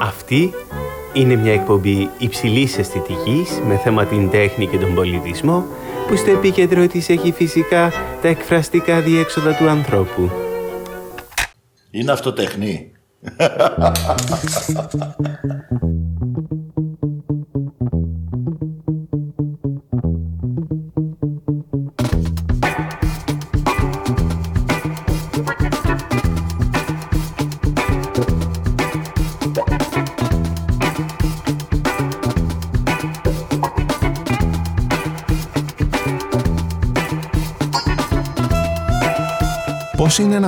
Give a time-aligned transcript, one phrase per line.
[0.00, 0.52] Αυτή
[1.12, 5.64] είναι μια εκπομπή υψηλής αισθητικής με θέμα την τέχνη και τον πολιτισμό
[6.08, 10.30] που στο επίκεντρο της έχει φυσικά τα εκφραστικά διέξοδα του ανθρώπου.
[11.90, 12.32] Είναι αυτό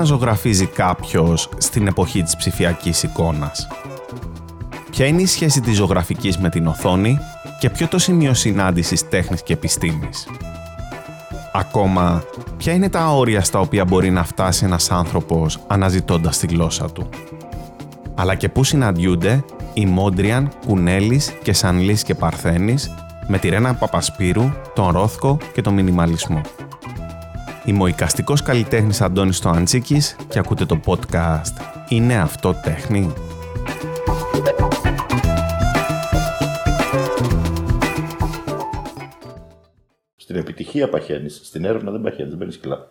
[0.01, 3.69] να ζωγραφίζει κάποιος στην εποχή της ψηφιακής εικόνας;
[4.91, 7.19] Ποια είναι η σχέση της ζωγραφικής με την οθόνη
[7.59, 10.29] και ποιο το σημείο συνάντησης τέχνης και επιστήμης;
[11.53, 12.23] Ακόμα,
[12.57, 17.09] ποια είναι τα όρια στα οποία μπορεί να φτάσει ένας άνθρωπος αναζητώντας τη γλώσσα του;
[18.15, 22.95] Αλλά και πού συναντιούνται οι Μόντριαν, Κουνέλης και Σανλής και Παρθένης
[23.27, 26.41] με τη Ρένα Παπασπύρου, τον Ρόθκο και τον Μινιμαλισμό;
[27.65, 33.13] Είμαι ο οικαστικός καλλιτέχνης Αντώνης Στοαντσίκης και ακούτε το podcast «Είναι αυτό τέχνη»
[40.17, 42.89] Στην επιτυχία παχαίνεις, στην έρευνα δεν παχαίνεις, δεν παίρνεις κιλά.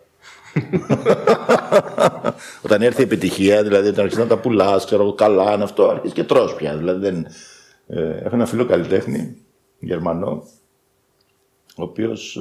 [2.64, 5.88] Όταν έρθει η επιτυχία, δηλαδή όταν αρχίσει να τα πουλάς, ξέρω εγώ καλά, είναι αυτό,
[5.88, 6.76] αρχίζεις και τρως πια.
[6.76, 7.26] Δηλαδή δεν...
[7.86, 9.36] ε, έχω ένα φίλο καλλιτέχνη,
[9.78, 10.42] Γερμανό,
[11.76, 12.38] ο οποίος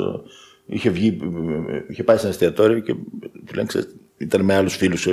[0.69, 1.17] είχε, βγει,
[1.69, 2.93] ε, είχε πάει σε ένα εστιατόριο και
[3.45, 5.05] του λένε, ξέρεις, ήταν με άλλους φίλους.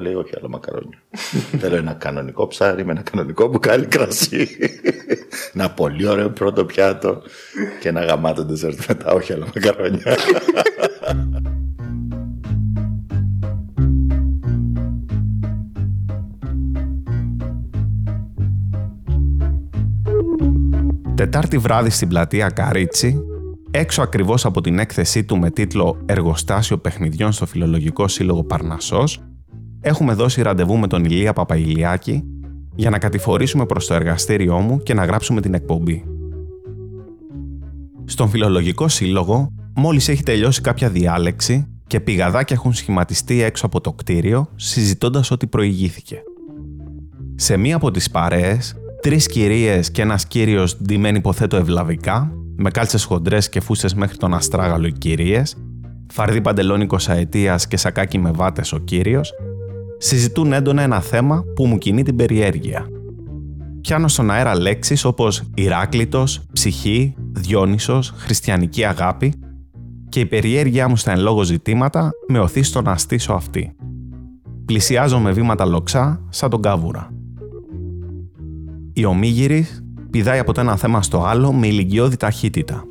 [0.00, 1.02] Λέει, Όχι, άλλο μακαρόνια.
[1.60, 4.48] Θέλω ένα κανονικό ψάρι με ένα κανονικό μπουκάλι κρασί.
[5.54, 7.22] ένα πολύ ωραίο πρώτο πιάτο
[7.80, 9.12] και ένα γαμάτο ντεσέρτ μετά.
[9.12, 10.16] Όχι, άλλο μακαρόνια.
[21.14, 23.24] Τετάρτη βράδυ στην πλατεία Καρίτσι,
[23.76, 29.22] έξω ακριβώς από την έκθεσή του με τίτλο «Εργοστάσιο παιχνιδιών στο Φιλολογικό Σύλλογο Παρνασσός»,
[29.80, 32.24] έχουμε δώσει ραντεβού με τον Ηλία Παπαϊλιάκη
[32.74, 36.04] για να κατηφορήσουμε προς το εργαστήριό μου και να γράψουμε την εκπομπή.
[38.04, 43.92] Στον Φιλολογικό Σύλλογο, μόλις έχει τελειώσει κάποια διάλεξη και πηγαδάκια έχουν σχηματιστεί έξω από το
[43.92, 46.22] κτίριο, συζητώντας ό,τι προηγήθηκε.
[47.34, 53.04] Σε μία από τις παρέες, τρεις κυρίες και ένας κύριος ντυμένοι υποθέτω ευλαβικά, με κάλτσες
[53.04, 55.56] χοντρές και φούσες μέχρι τον αστράγαλο οι κυρίες,
[56.12, 59.32] φαρδί παντελόνι κοσαετίας και σακάκι με βάτες ο κύριος,
[59.98, 62.86] συζητούν έντονα ένα θέμα που μου κινεί την περιέργεια.
[63.80, 69.34] Πιάνω στον αέρα λέξεις όπως Ηράκλητος, ψυχή, Διόνυσος, χριστιανική αγάπη
[70.08, 73.76] και η περιέργειά μου στα εν λόγω ζητήματα με οθεί στο να στήσω αυτή.
[74.64, 77.10] Πλησιάζω με βήματα λοξά σαν τον κάβουρα.
[78.92, 79.66] Η ομίγυρη
[80.14, 82.84] πηδάει από το ένα θέμα στο άλλο με ηλικιώδη ταχύτητα.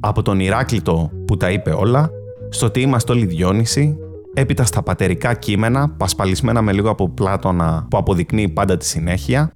[0.00, 2.10] Από τον Ηράκλειτο που τα είπε όλα,
[2.48, 3.96] στο τι είμαστε όλοι Διόνυσοι,
[4.34, 9.52] έπειτα στα πατερικά κείμενα, πασπαλισμένα με λίγο από Πλάτωνα που αποδεικνύει πάντα τη συνέχεια,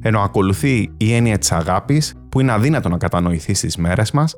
[0.00, 4.34] ενώ ακολουθεί η έννοια της αγάπης που είναι αδύνατο να κατανοηθεί στις μέρες μας,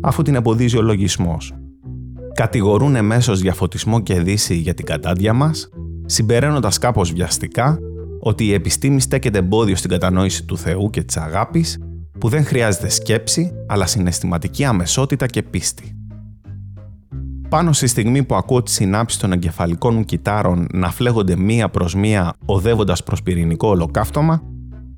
[0.00, 1.54] αφού την εμποδίζει ο λογισμός.
[2.34, 5.68] Κατηγορούν εμέσως για φωτισμό και δύση για την κατάντια μας,
[6.06, 7.78] συμπεραίνοντας κάπως βιαστικά
[8.26, 11.78] ότι η επιστήμη στέκεται εμπόδιο στην κατανόηση του Θεού και της αγάπης,
[12.18, 15.96] που δεν χρειάζεται σκέψη, αλλά συναισθηματική αμεσότητα και πίστη.
[17.48, 21.94] Πάνω στη στιγμή που ακούω τις συνάψεις των εγκεφαλικών μου κυτάρων να φλέγονται μία προς
[21.94, 24.42] μία οδεύοντας προς πυρηνικό ολοκαύτωμα,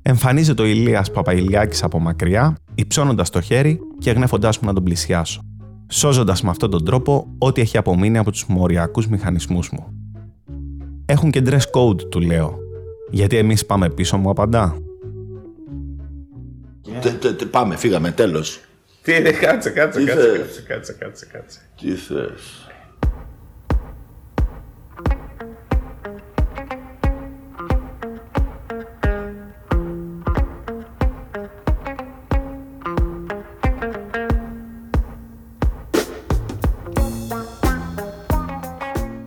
[0.01, 5.41] εμφανίζεται ο Ηλίας Παπαϊλιάκης από μακριά, υψώνοντας το χέρι και γνέφοντάς μου να τον πλησιάσω,
[5.87, 9.85] σώζοντας με αυτόν τον τρόπο ό,τι έχει απομείνει από τους μοριακούς μηχανισμούς μου.
[11.05, 12.65] Έχουν και dress code, του λέω,
[13.09, 14.77] γιατί εμείς πάμε πίσω μου απαντά.
[17.01, 18.59] Τε- τε- τε- Πάμε, φύγαμε, τέλος.
[19.01, 21.59] Τι είναι, κάτσε, κάτσε, Τι κάτσε, θες; κάτσε, κάτσε, κάτσε, κάτσε.
[21.81, 22.67] Τι θες;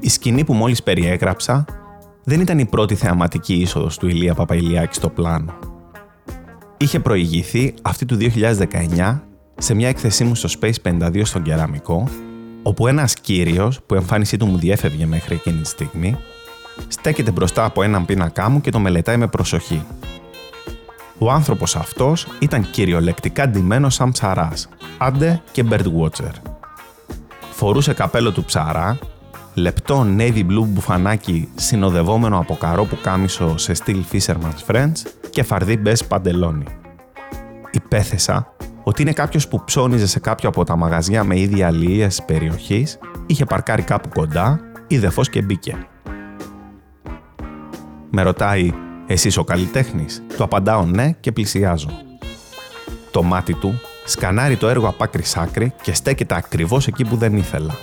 [0.00, 1.64] Η σκηνή που μόλις περιέγραψα
[2.24, 5.54] δεν ήταν η πρώτη θεαματική είσοδος του Ηλία Παπαϊλιάκη στο πλάνο.
[6.76, 9.20] Είχε προηγηθεί αυτή του 2019
[9.58, 12.08] σε μια έκθεσή μου στο Space 52 στον Κεραμικό,
[12.62, 16.16] όπου ένας κύριος που η εμφάνισή του μου διέφευγε μέχρι εκείνη τη στιγμή,
[16.88, 19.82] στέκεται μπροστά από έναν πίνακά μου και το μελετάει με προσοχή.
[21.18, 24.68] Ο άνθρωπος αυτός ήταν κυριολεκτικά ντυμένος σαν ψαράς,
[24.98, 26.32] άντε και birdwatcher.
[27.50, 28.98] Φορούσε καπέλο του ψαρά,
[29.54, 34.92] λεπτό navy blue μπουφανάκι συνοδευόμενο από καρό που κάμισο σε στυλ Fisherman's Friends
[35.30, 36.64] και φαρδί μπες παντελόνι.
[37.70, 42.98] Υπέθεσα ότι είναι κάποιος που ψώνιζε σε κάποιο από τα μαγαζιά με ίδια αλληλείας περιοχής,
[43.26, 45.86] είχε παρκάρει κάπου κοντά, είδε φως και μπήκε.
[48.10, 48.72] Με ρωτάει
[49.06, 51.88] «Εσύ ο καλλιτέχνης» Του απαντάω «Ναι» και πλησιάζω.
[53.10, 57.36] Το μάτι του σκανάρει το έργο απ' άκρη άκρη και στέκεται ακριβώς εκεί που δεν
[57.36, 57.74] ήθελα.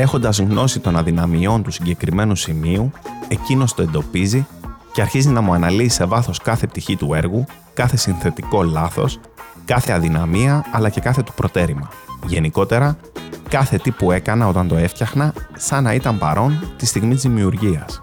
[0.00, 2.92] Έχοντας γνώση των αδυναμιών του συγκεκριμένου σημείου,
[3.28, 4.46] εκείνος το εντοπίζει
[4.92, 7.44] και αρχίζει να μου αναλύει σε βάθος κάθε πτυχή του έργου,
[7.74, 9.20] κάθε συνθετικό λάθος,
[9.64, 11.88] κάθε αδυναμία αλλά και κάθε του προτέρημα.
[12.26, 12.96] Γενικότερα,
[13.48, 18.02] κάθε τι που έκανα όταν το έφτιαχνα σαν να ήταν παρόν τη στιγμή της δημιουργίας.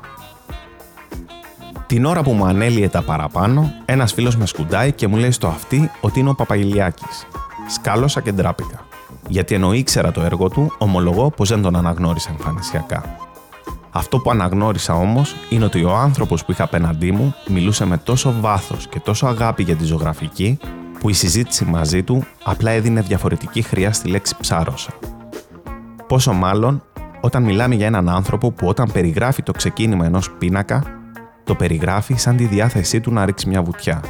[1.88, 5.48] Την ώρα που μου ανέλυε τα παραπάνω, ένας φίλος με σκουντάει και μου λέει στο
[5.48, 7.06] αυτί ότι είναι ο Παπαγιλιάκη.
[7.68, 8.87] Σκάλωσα και ντράπηκα.
[9.28, 13.04] Γιατί ενώ ήξερα το έργο του, ομολογώ πως δεν τον αναγνώρισα εμφανισιακά.
[13.92, 18.36] Αυτό που αναγνώρισα όμως είναι ότι ο άνθρωπος που είχα απέναντί μου μιλούσε με τόσο
[18.40, 20.60] βάθος και τόσο αγάπη για τη ζωγραφική,
[21.00, 24.92] που η συζήτηση μαζί του απλά έδινε διαφορετική χρειά στη λέξη ψάρωσα.
[26.08, 26.84] Πόσο μάλλον
[27.22, 30.84] όταν μιλάμε για έναν άνθρωπο που όταν περιγράφει το ξεκίνημα ενός πίνακα
[31.44, 34.02] το περιγράφει σαν τη διάθεσή του να ρίξει μια βουτιά.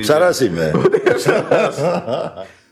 [0.00, 0.70] Ψαράς είμαι.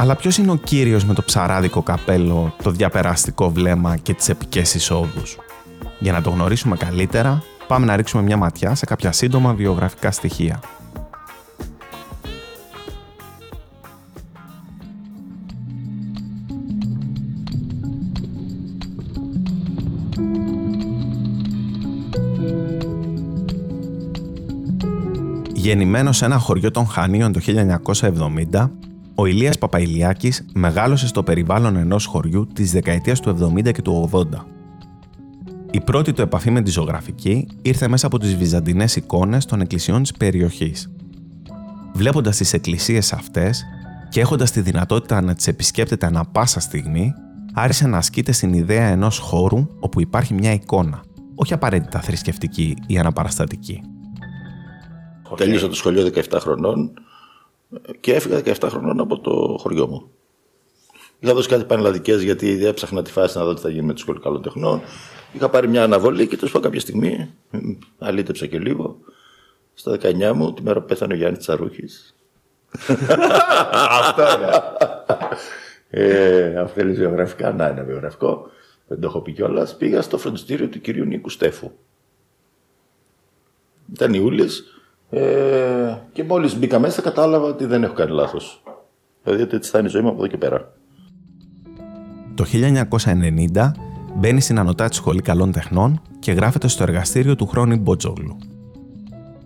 [0.00, 4.74] Αλλά ποιος είναι ο κύριος με το ψαράδικο καπέλο, το διαπεραστικό βλέμμα και τις επικές
[4.74, 5.38] εισόδους;
[5.98, 10.60] Για να το γνωρίσουμε καλύτερα, πάμε να ρίξουμε μια ματιά σε κάποια σύντομα βιογραφικά στοιχεία.
[25.52, 27.40] Γεννημένος σε ένα χωριό των Χανίων το
[28.52, 28.70] 1970,
[29.20, 34.24] ο Ηλίας Παπαϊλιάκης μεγάλωσε στο περιβάλλον ενός χωριού της δεκαετίας του 70 και του 80.
[35.70, 40.02] Η πρώτη του επαφή με τη ζωγραφική ήρθε μέσα από τις βυζαντινές εικόνες των εκκλησιών
[40.02, 40.92] της περιοχής.
[41.92, 43.64] Βλέποντας τις εκκλησίες αυτές
[44.08, 47.12] και έχοντας τη δυνατότητα να τις επισκέπτεται ανα πάσα στιγμή,
[47.54, 51.02] άρχισε να ασκείται στην ιδέα ενός χώρου όπου υπάρχει μια εικόνα,
[51.34, 53.80] όχι απαραίτητα θρησκευτική ή αναπαραστατική.
[55.36, 56.92] Τελείωσα το σχολείο 17 χρονών
[58.00, 60.10] και έφυγα 17 χρονών από το χωριό μου.
[61.20, 63.98] Είχα δώσει κάτι πανελλαδικές γιατί έψαχνα τη φάση να δω τι θα γίνει με το
[63.98, 64.80] σχολείο καλών τεχνών.
[65.32, 67.34] Είχα πάρει μια αναβολή και τέλος κάποια στιγμή,
[67.98, 68.98] αλήτεψα και λίγο,
[69.74, 72.16] στα 19 μου, τη μέρα που πέθανε ο Γιάννης Τσαρούχης.
[74.00, 74.62] Αυτό είναι.
[75.90, 78.50] ε, θέλει βιογραφικά, να είναι βιογραφικό.
[78.86, 79.76] Δεν το έχω πει κιόλας.
[79.76, 81.70] Πήγα στο φροντιστήριο του κυρίου Νίκου Στέφου.
[83.94, 84.77] Ήταν Ιούλης,
[85.10, 88.62] ε, και μόλις μπήκα μέσα κατάλαβα ότι δεν έχω κάνει λάθος.
[89.22, 90.72] Δηλαδή ότι έτσι θα είναι η ζωή μου από εδώ και πέρα.
[92.34, 92.44] Το
[93.54, 93.70] 1990
[94.14, 98.36] μπαίνει στην Ανωτάτη Σχολή Καλών Τεχνών και γράφεται στο εργαστήριο του Χρόνη Μπότζογλου.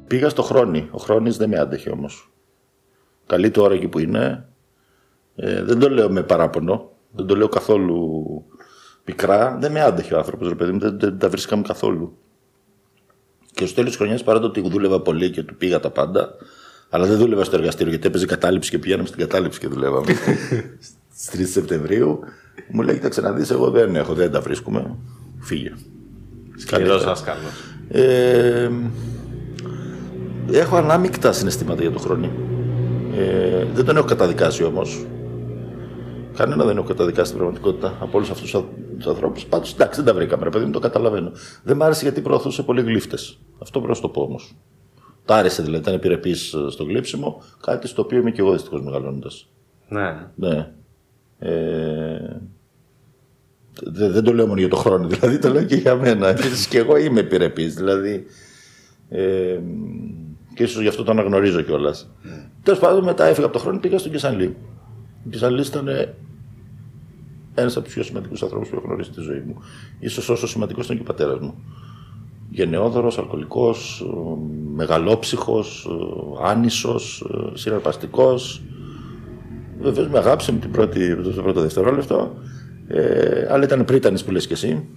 [0.06, 0.88] Πήγα στο Χρόνη.
[0.90, 2.32] Ο Χρόνης δεν με άντεχε όμως.
[3.26, 4.48] Καλή του ώρα εκεί που είναι.
[5.36, 6.90] Ε, δεν το λέω με παράπονο.
[7.10, 8.24] Δεν το λέω καθόλου
[9.04, 9.56] πικρά.
[9.60, 10.78] Δεν με άντεχε ο άνθρωπος, ρε παιδί μου.
[10.78, 12.18] Δεν, δεν τα βρίσκαμε καθόλου.
[13.52, 16.34] Και στο τέλος της χρονιάς, παρά το ότι δούλευα πολύ και του πήγα τα πάντα,
[16.90, 20.12] αλλά δεν δούλευα στο εργαστήριο γιατί έπαιζε κατάληψη και πηγαίναμε στην κατάληψη και δουλεύαμε.
[21.16, 22.20] Στις 3 Σεπτεμβρίου
[22.70, 24.96] μου λέει: Κοίταξε να δεις, εγώ δεν έχω, δεν τα βρίσκουμε.
[25.40, 25.72] Φύγε.
[26.56, 27.38] Σκληρό δάσκαλο.
[27.88, 28.70] Ε,
[30.52, 32.30] έχω ανάμεικτα συναισθήματα για τον χρόνο.
[33.16, 35.06] Ε, δεν τον έχω καταδικάσει όμως.
[36.36, 38.54] Κανένα δεν έχω καταδικάσει στην πραγματικότητα από όλους αυτούς
[39.02, 39.44] τους ανθρώπους.
[39.44, 41.32] Πάντως εντάξει, δεν τα βρήκαμε, ρε παιδί μου, το καταλαβαίνω.
[41.62, 43.38] Δεν μ' άρεσε γιατί προωθούσε πολύ γλύφτες.
[43.58, 44.54] Αυτό πρέπει να το πω όμως.
[45.24, 48.82] Τ' άρεσε δηλαδή, ήταν επιρρεπής ε, στο γλύψιμο, κάτι στο οποίο είμαι και εγώ δυστυχώς
[48.82, 49.48] μεγαλώνοντας.
[49.88, 50.26] Ναι.
[50.34, 50.70] Ναι.
[51.38, 52.40] Ε,
[53.82, 56.28] δεν, δεν το λέω μόνο για το χρόνο, δηλαδή το λέω και για μένα.
[56.28, 57.74] Επίσης και εγώ είμαι επιρρεπής.
[57.74, 58.26] Δηλαδή.
[59.08, 59.58] Ε,
[60.54, 62.10] και ίσως γι' αυτό το αναγνωρίζω κιόλας.
[62.24, 62.48] Mm.
[62.62, 64.56] Τέλος πάντων, μετά έφυγα από το χρόνο πήγα στον Κεσανλή.
[65.26, 65.88] Ο Κεσανλή ήταν
[67.54, 69.56] ένας από τους πιο σημαντικούς ανθρώπους που έχω γνωρίσει στη ζωή μου.
[70.08, 71.54] σω όσο σημαντικός ήταν και ο πατέρας μου.
[72.50, 74.06] Γενναιόδωρος, αλκοολικός,
[74.74, 75.88] μεγαλόψυχος,
[76.42, 78.62] άνισος, συναρπαστικός.
[79.80, 82.34] Βεβαίως με αγάπησε με την πρώτη, το πρώτο δευτερόλεπτο.
[82.88, 84.88] Ε, αλλά ήταν πρίτανης που λες και εσύ.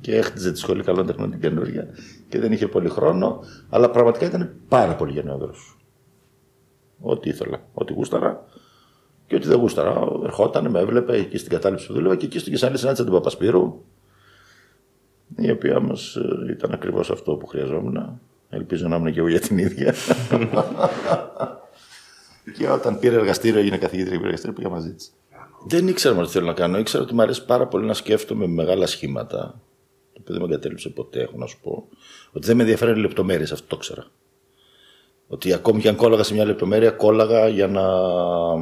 [0.00, 1.86] Και έχτιζε τη σχολή καλών τεχνών την καινούργια
[2.28, 3.40] και δεν είχε πολύ χρόνο.
[3.68, 5.76] Αλλά πραγματικά ήταν πάρα πολύ γενναιόδωρος.
[7.00, 8.44] Ό,τι ήθελα, ό,τι γούσταρα.
[9.28, 12.52] Και ότι δεν γούσταρα, ερχόταν, με έβλεπε εκεί στην κατάληψη που δούλευα και εκεί στην
[12.52, 13.84] Κεσάνη συνάντησα την Παπασπύρου,
[15.36, 15.92] η οποία όμω
[16.46, 18.20] ε, ήταν ακριβώς αυτό που χρειαζόμουν.
[18.50, 19.94] Ελπίζω να ήμουν και εγώ για την ίδια.
[22.56, 25.12] και όταν πήρε εργαστήριο, έγινε καθηγήτρια και πήρε εργαστήριο, πήγα μαζί της.
[25.66, 26.78] Δεν ήξερα μόνο τι θέλω να κάνω.
[26.78, 29.60] Ήξερα ότι μου αρέσει πάρα πολύ να σκέφτομαι με μεγάλα σχήματα.
[30.12, 31.88] Το οποίο δεν με εγκατέλειψε ποτέ, έχω να σου πω.
[32.32, 34.06] Ότι δεν με ενδιαφέρουν οι λεπτομέρειες, αυτό το ήξερα.
[35.28, 37.82] Ότι ακόμη και αν κόλλαγα σε μια λεπτομέρεια, κόλλαγα για να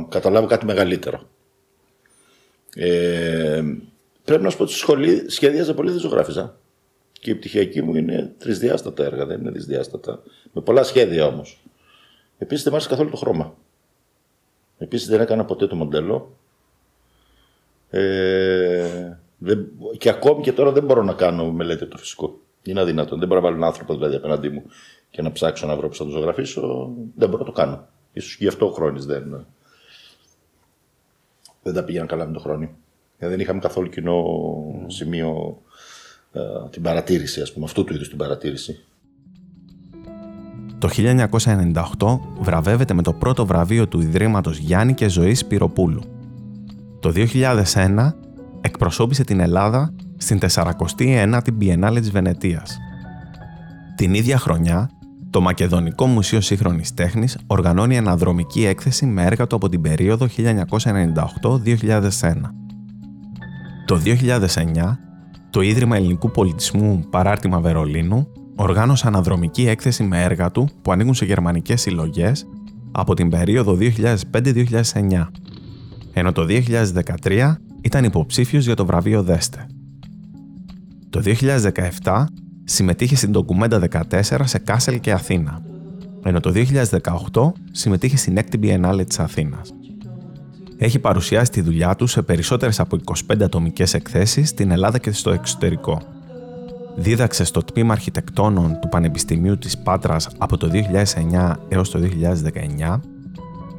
[0.08, 1.20] καταλάβω κάτι μεγαλύτερο.
[2.74, 3.62] Ε,
[4.24, 6.58] πρέπει να σου πω ότι στη σχολή σχεδίαζα πολύ, δεν ζωγράφιζα.
[7.12, 10.22] Και η πτυχιακή μου είναι τρισδιάστατα έργα, δεν είναι δυσδιάστατα.
[10.52, 11.62] Με πολλά σχέδια όμως.
[12.38, 13.54] Επίσης δεν μ' άρεσε καθόλου το χρώμα.
[14.78, 16.36] Επίσης δεν έκανα ποτέ το μοντέλο.
[17.90, 19.68] Ε, δεν,
[19.98, 22.38] και ακόμη και τώρα δεν μπορώ να κάνω μελέτη το φυσικό.
[22.62, 23.16] Είναι αδύνατο.
[23.16, 24.62] Δεν μπορώ να βάλω έναν άνθρωπο δηλαδή απέναντί μου
[25.16, 26.90] και να ψάξω να βρω που θα το ζωγραφίσω.
[27.14, 27.86] Δεν μπορώ να το κάνω.
[28.20, 29.46] σω γι' αυτό ο χρόνο δεν,
[31.62, 32.68] δεν τα πήγαιναν καλά με τον χρόνο.
[33.18, 34.24] Γιατί δεν είχαμε καθόλου κοινό
[34.86, 35.58] σημείο
[36.32, 38.84] ε, την παρατήρηση, ας πούμε, αυτού του είδους την παρατήρηση.
[40.78, 40.88] Το
[41.98, 46.02] 1998 βραβεύεται με το πρώτο βραβείο του Ιδρύματος Γιάννη και Ζωής Πυροπούλου.
[47.00, 48.12] Το 2001
[48.60, 52.78] εκπροσώπησε την Ελλάδα στην 49η Biennale της Βενετίας.
[53.96, 54.90] Την ίδια χρονιά,
[55.36, 60.52] το Μακεδονικό Μουσείο Σύγχρονης Τέχνης οργανώνει αναδρομική έκθεση με έργα του από την περίοδο 1998-2001.
[63.86, 64.98] Το 2009,
[65.50, 71.24] το Ίδρυμα Ελληνικού Πολιτισμού Παράρτημα Βερολίνου οργάνωσε αναδρομική έκθεση με έργα του που ανήκουν σε
[71.24, 72.46] γερμανικές συλλογές
[72.92, 73.78] από την περίοδο
[74.32, 75.26] 2005-2009,
[76.12, 76.46] ενώ το
[77.24, 79.66] 2013 ήταν υποψήφιος για το βραβείο Δέστε.
[81.10, 81.22] Το
[82.02, 82.24] 2017
[82.68, 85.62] συμμετείχε στην Ντοκουμέντα 14 σε Κάσελ και Αθήνα,
[86.22, 86.52] ενώ το
[87.32, 89.74] 2018 συμμετείχε στην έκτη Biennale της Αθήνας.
[90.78, 92.98] Έχει παρουσιάσει τη δουλειά του σε περισσότερες από
[93.30, 96.02] 25 ατομικές εκθέσεις στην Ελλάδα και στο εξωτερικό.
[96.96, 100.70] Δίδαξε στο τμήμα αρχιτεκτόνων του Πανεπιστημίου της Πάτρας από το
[101.32, 102.00] 2009 έως το
[102.78, 103.00] 2019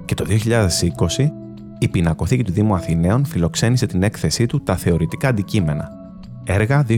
[0.06, 0.26] και το
[1.18, 1.30] 2020
[1.80, 5.90] η Πινακοθήκη του Δήμου Αθηναίων φιλοξένησε την έκθεσή του «Τα θεωρητικά αντικείμενα»
[6.44, 6.92] έργα 2017-2020,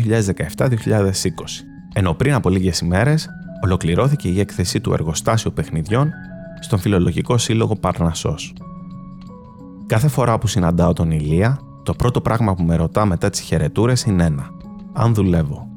[1.99, 3.29] ενώ πριν από λίγες ημέρες
[3.63, 6.11] ολοκληρώθηκε η έκθεσή του εργοστάσιο παιχνιδιών
[6.59, 8.53] στον Φιλολογικό Σύλλογο Παρνασσός.
[9.85, 14.03] Κάθε φορά που συναντάω τον Ηλία, το πρώτο πράγμα που με ρωτά μετά τις χαιρετούρες
[14.03, 14.49] είναι ένα.
[14.93, 15.67] Αν δουλεύω.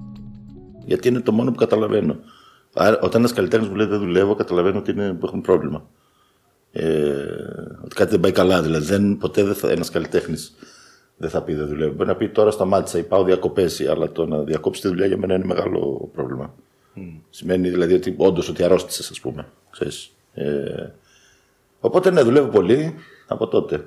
[0.84, 2.16] Γιατί είναι το μόνο που καταλαβαίνω.
[2.74, 5.84] Άρα, όταν ένας καλλιτέχνης μου λέει δεν δουλεύω, καταλαβαίνω ότι είναι, έχουν πρόβλημα.
[6.72, 6.84] Ε,
[7.84, 8.62] ότι κάτι δεν πάει καλά.
[8.62, 10.54] Δηλαδή, δεν, ποτέ δεν θα, ένας καλλιτέχνης
[11.22, 11.92] δεν θα πει δεν δουλεύω.
[11.92, 15.16] Μπορεί να πει τώρα σταμάτησα ή πάω διακοπές, αλλά το να διακόψεις τη δουλειά για
[15.16, 16.54] μένα είναι μεγάλο πρόβλημα.
[16.96, 17.00] Mm.
[17.30, 19.46] Σημαίνει δηλαδή ότι όντως ότι αρρώστησες, ας πούμε.
[20.34, 20.90] Ε,
[21.80, 22.94] οπότε ναι, δουλεύω πολύ
[23.26, 23.86] από τότε.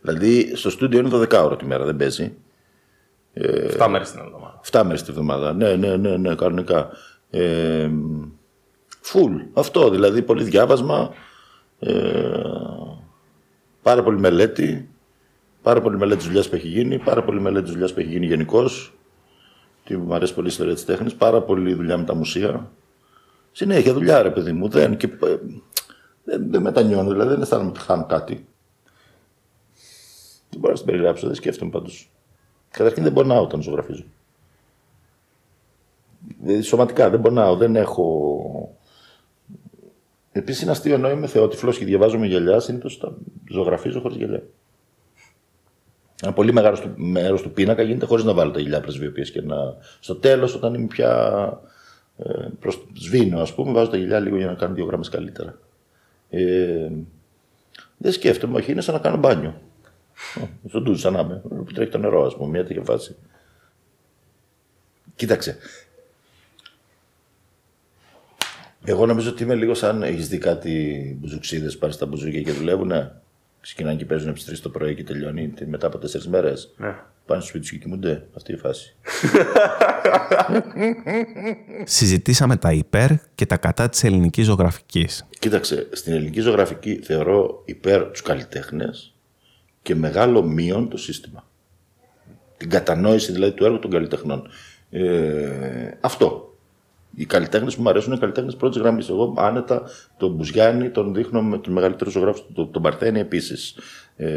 [0.00, 2.34] Δηλαδή στο στούντιο είναι 12 ώρα τη μέρα, δεν παίζει.
[3.34, 4.60] 7 ε, μέρες την εβδομάδα.
[4.70, 5.52] 7 μέρες την εβδομάδα.
[5.52, 6.90] Ναι, ναι, ναι, ναι κανονικά.
[7.30, 7.90] Ε,
[9.12, 9.46] full.
[9.52, 10.22] Αυτό δηλαδή.
[10.22, 11.12] Πολύ διάβασμα.
[11.78, 11.92] Ε,
[13.82, 14.90] πάρα πολύ μελέτη.
[15.66, 16.98] Πάρα πολύ μελέτη της δουλειάς που έχει γίνει.
[16.98, 18.94] Πάρα πολύ μελέτη της δουλειάς που έχει γίνει γενικώς.
[19.84, 21.14] Τι μου αρέσει πολύ η ιστορία της τέχνης.
[21.14, 22.70] Πάρα πολύ δουλειά με τα μουσεία.
[23.52, 24.68] Συνέχεια δουλειά, ρε παιδί μου.
[24.68, 25.36] Δεν, και, ε,
[26.24, 28.46] δεν, δεν μετανιώνω, δηλαδή δεν αισθάνομαι ότι χάνω κάτι.
[30.50, 32.10] Δεν μπορώ να την περιγράψω, δεν σκέφτομαι πάντως.
[32.70, 34.04] Καταρχήν δεν πονάω όταν ζωγραφίζω.
[36.40, 38.76] Δηλαδή, σωματικά δεν πονάω, δεν έχω.
[40.32, 43.12] Επίσης είναι αστείο ενώ είμαι θεότυφλος και διαβάζω με γυαλιά, συνήθως
[43.50, 44.42] ζωγραφίζω χωρίς γυαλιά.
[46.22, 49.56] Ένα πολύ μεγάλο μέρος του πίνακα γίνεται χωρίς να βάλω τα γυαλιά πρεσβειοποίηση και να.
[50.00, 51.60] Στο τέλος, όταν είμαι πια.
[52.18, 55.58] Ε, προς σβήνω, ας πούμε, βάζω τα γυαλιά λίγο για να κάνω δύο γράμμες καλύτερα.
[56.30, 56.88] Ε,
[57.96, 59.60] δεν σκέφτομαι, όχι, είναι σαν να κάνω μπάνιο.
[60.68, 61.42] Στον ντουζ, σαν να είμαι.
[61.48, 63.16] Που τρέχει το νερό, ας πούμε, μια τέτοια φάση.
[65.16, 65.56] Κοίταξε.
[68.84, 72.86] Εγώ νομίζω ότι είμαι λίγο σαν έχεις δει κάτι μπουζουξίδες πάνε στα μπουζούκια και δουλεύουν.
[72.86, 73.10] Ναι.
[73.66, 76.74] Ξεκινάνε και παίζουν από τις 3 το πρωί και τελειώνει μετά από 4 μέρες.
[76.76, 76.94] Ναι.
[77.26, 78.26] Πάνε στο σπίτι και κοιμούνται.
[78.36, 78.96] Αυτή η φάση.
[81.84, 85.26] Συζητήσαμε τα υπέρ και τα κατά της ελληνικής ζωγραφικής.
[85.38, 89.14] Κοίταξε, στην ελληνική ζωγραφική θεωρώ υπέρ τους καλλιτέχνες
[89.82, 91.48] και μεγάλο μείον το σύστημα.
[92.56, 94.48] Την κατανόηση δηλαδή του έργου των καλλιτεχνών.
[94.90, 96.55] Ε, αυτό.
[97.18, 99.08] Οι καλλιτέχνες που μου αρέσουν είναι καλλιτέχνες πρώτης γραμμής.
[99.08, 99.82] Εγώ άνετα
[100.16, 103.78] τον Μπουζιάννη τον δείχνω με τον μεγαλύτερο ζωγράφο, τον, τον Παρθένη επίσης.
[104.16, 104.28] Ε,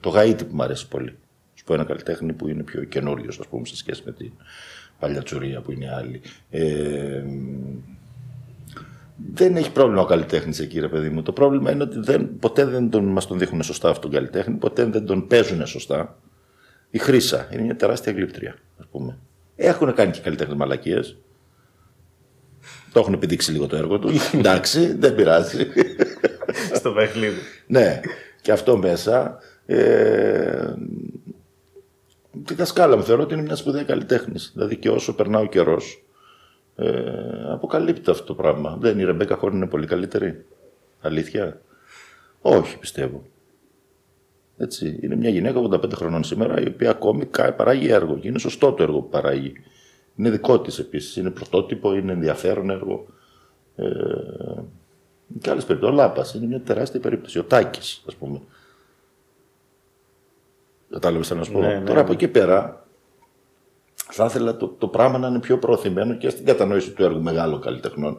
[0.00, 1.18] το Γαΐτη που μου αρέσει πολύ.
[1.54, 4.32] Σου πω ένα καλλιτέχνη που είναι πιο καινούριος, ας πούμε, σε σχέση με την
[4.98, 6.20] παλιά τσουρία που είναι άλλη.
[6.50, 7.22] Ε,
[9.32, 11.22] δεν έχει πρόβλημα ο καλλιτέχνης εκεί, ρε παιδί μου.
[11.22, 14.54] Το πρόβλημα είναι ότι δεν, ποτέ δεν τον, μας τον δείχνουν σωστά αυτόν τον καλλιτέχνη,
[14.54, 16.18] ποτέ δεν τον παίζουν σωστά.
[16.90, 19.18] Η Χρύσα είναι μια τεράστια γλύπτρια, ας πούμε.
[19.56, 21.16] Έχουν κάνει και καλλιτέχνες μαλακίες.
[22.94, 24.32] Το έχουν επιδείξει λίγο το έργο τους.
[24.34, 25.66] Εντάξει, δεν πειράζει.
[26.74, 27.38] Στο παιχνίδι.
[27.66, 28.00] ναι,
[28.40, 29.38] και αυτό μέσα.
[29.66, 30.74] Ε,
[32.44, 34.50] τη δασκάλα μου θεωρώ ότι είναι μια σπουδαία καλλιτέχνης.
[34.54, 36.04] Δηλαδή και όσο περνά ο καιρός,
[36.76, 36.92] ε,
[37.52, 38.76] αποκαλύπτει αυτό το πράγμα.
[38.80, 40.44] Δεν η Ρεμπέκα Χόρν είναι πολύ καλύτερη.
[41.00, 41.60] Αλήθεια.
[42.40, 43.22] Όχι, πιστεύω.
[44.56, 44.98] Έτσι.
[45.02, 48.18] Είναι μια γυναίκα 85 χρονών σήμερα, η οποία ακόμη παράγει έργο.
[48.18, 49.52] Και είναι σωστό το έργο που παράγει.
[50.16, 51.16] Είναι δικό της επίσης.
[51.16, 53.06] Είναι πρωτότυπο, είναι ενδιαφέρον έργο.
[53.76, 53.86] Ε,
[55.40, 55.98] και άλλες περιπτώσεις.
[55.98, 57.38] Ο Λάπας είναι μια τεράστια περίπτωση.
[57.38, 58.40] Ο Τάκης, ας πούμε.
[60.90, 62.14] Κατάλαβες να σου πω; Ναι, ναι, Τώρα από ναι.
[62.14, 62.86] εκεί πέρα
[64.10, 67.60] θα ήθελα το, το πράγμα να είναι πιο προωθημένο και στην κατανόηση του έργου μεγάλων
[67.60, 68.18] καλλιτεχνών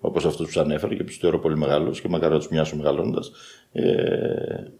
[0.00, 2.76] όπως αυτούς που ανέφερα και που του θεωρώ πολύ μεγάλους και μακάρι να τους μοιάσω
[2.76, 3.30] μεγαλώντας,
[3.72, 3.82] ε,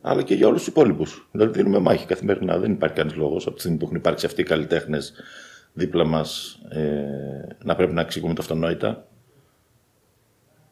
[0.00, 1.28] αλλά και για όλους τους υπόλοιπους.
[1.32, 2.58] Δηλαδή δίνουμε μάχη καθημερινά.
[2.58, 5.12] Δεν υπάρχει κανείς λόγος από τη στιγμή που έχουν υπάρξει αυτοί οι καλλιτέχνες
[5.78, 9.06] δίπλα μας ε, να πρέπει να εξηγούμε το αυτονόητα.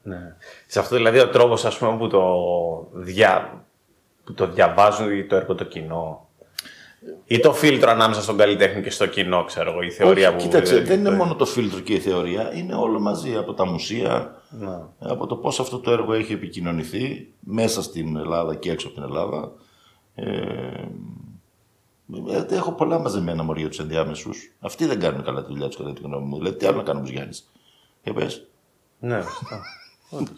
[0.02, 0.36] Ναι.
[0.66, 2.24] Σε αυτό δηλαδή ο τρόπος που το,
[2.92, 3.64] δια,
[4.24, 6.28] που το διαβάζουν το έργο το κοινό;
[7.24, 10.42] Ή το φίλτρο ανάμεσα στον καλλιτέχνη και στο κοινό, ξέρω εγώ, η θεωρία Όχι, που.
[10.42, 14.42] Κοίταξε, δεν είναι μόνο το φίλτρο και η θεωρία, είναι όλο μαζί από τα μουσεία,
[14.50, 14.92] να.
[14.98, 19.04] από το πώς αυτό το έργο έχει επικοινωνηθεί μέσα στην Ελλάδα και έξω από την
[19.04, 19.52] Ελλάδα.
[20.14, 20.88] Ε, ε
[22.50, 24.52] έχω πολλά μαζεμένα μωρία τους ενδιάμεσους.
[24.60, 26.36] Αυτοί δεν κάνουν καλά τη δουλειά τους, κατά τη γνώμη μου.
[26.36, 27.50] Δηλαδή, τι άλλο να κάνουμε τους Γιάννης.
[28.02, 28.46] Για πες.
[28.98, 29.22] Ναι,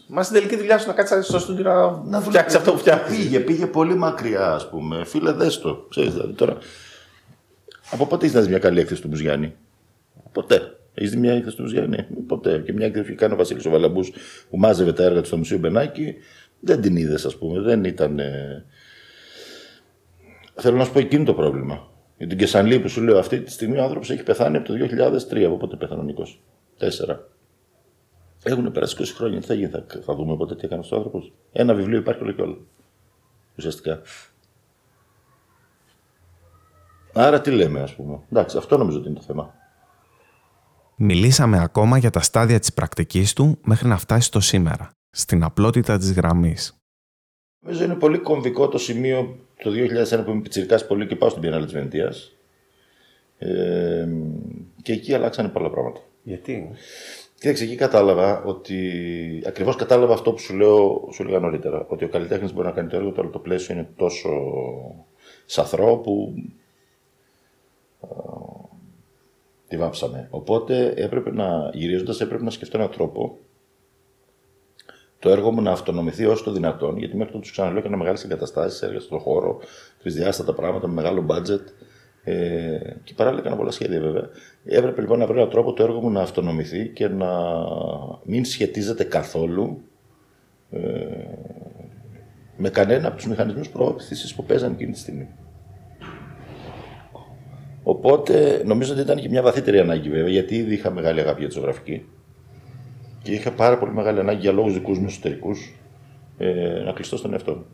[0.06, 3.18] Μα στην τελική δουλειά σου να κάτσεις στο στούντιο να, να φτιάξεις αυτό που φτιάχνεις.
[3.18, 5.04] Πήγε, πήγε πολύ μακριά, ας πούμε.
[5.04, 5.86] Φίλε, δες το.
[5.88, 6.56] Ξέρεις, δηλαδή, τώρα.
[7.90, 9.54] Από πότε έχεις δεις μια καλή έκθεση του Μπουζιάννη.
[10.32, 10.76] Ποτέ.
[10.94, 12.06] Έχεις δει μια έκθεση του Μπουζιάννη.
[12.26, 12.58] Ποτέ.
[12.58, 14.10] Και μια έκθεση που κάνει ο Βασίλης ο Βαλαμπούς
[14.50, 16.14] που μάζευε τα έργα του στο Μουσείο Μπενάκη.
[16.60, 17.60] Δεν την είδες, ας πούμε.
[17.60, 18.18] Δεν ήταν.
[18.18, 18.64] Ε...
[20.60, 21.88] Θέλω να σου πω εκείνο το πρόβλημα.
[22.16, 24.74] Για την Κεσανλή που σου λέω αυτή τη στιγμή ο άνθρωπος έχει πεθάνει από το
[25.30, 25.42] 2003.
[25.42, 26.42] Από πότε πέθανε ο Νίκος;
[26.78, 27.28] Τέσσερα.
[28.42, 29.40] Έχουν περάσει 20 χρόνια.
[29.40, 32.32] Τι θα γίνει, θα, θα δούμε ποτέ τι έκανε ο άνθρωπος; Ένα βιβλίο υπάρχει όλο
[32.32, 32.66] και όλο.
[33.56, 34.00] Ουσιαστικά.
[37.12, 38.20] Άρα τι λέμε, ας πούμε.
[38.30, 39.54] Εντάξει, αυτό νομίζω ότι είναι το θέμα.
[40.96, 45.98] Μιλήσαμε ακόμα για τα στάδια της πρακτικής του μέχρι να φτάσει στο σήμερα, στην απλότητα
[45.98, 46.78] της γραμμής.
[47.64, 51.42] Νομίζω είναι πολύ κομβικό το σημείο το 2001 που είμαι πιτσιρικάς πολύ και πάω στην
[51.42, 52.36] Πιενάλη της Βενετίας.
[53.38, 54.08] Ε,
[54.82, 56.00] και εκεί αλλάξανε πολλά πράγματα.
[56.22, 56.70] Γιατί;
[57.40, 58.78] Κοίταξε, εκεί κατάλαβα ότι.
[59.46, 61.86] Ακριβώς κατάλαβα αυτό που σου λέω, σου έλεγα νωρίτερα.
[61.88, 64.30] Ότι ο καλλιτέχνης μπορεί να κάνει το έργο του, αλλά το πλαίσιο είναι τόσο
[65.46, 66.34] σαθρό που.
[69.68, 70.28] τη βάψαμε.
[70.30, 73.38] Οπότε έπρεπε να, γυρίζοντας, έπρεπε να σκεφτώ έναν τρόπο
[75.18, 78.24] το έργο μου να αυτονομηθεί όσο το δυνατόν, γιατί μέχρι τότε τους ξαναλέω έκανα μεγάλες
[78.24, 79.60] εγκαταστάσεις, έργα στον χώρο,
[80.02, 81.60] τρισδιάστατα πράγματα με μεγάλο budget.
[82.24, 84.28] Ε, και παράλληλα έκανα πολλά σχέδια βέβαια.
[84.64, 87.30] Έπρεπε λοιπόν να βρω έναν τρόπο το έργο μου να αυτονομηθεί και να
[88.24, 89.82] μην σχετίζεται καθόλου
[90.70, 90.80] ε,
[92.56, 95.28] με κανένα από τους μηχανισμούς προώθησης που παίζαν εκείνη τη στιγμή.
[97.82, 101.48] Οπότε νομίζω ότι ήταν και μια βαθύτερη ανάγκη βέβαια, γιατί ήδη είχα μεγάλη αγάπη για
[101.48, 102.06] τη ζωγραφική
[103.22, 105.74] και είχα πάρα πολύ μεγάλη ανάγκη για λόγους δικούς μου εσωτερικούς
[106.38, 107.66] ε, να κλειστώ στον εαυτό μου.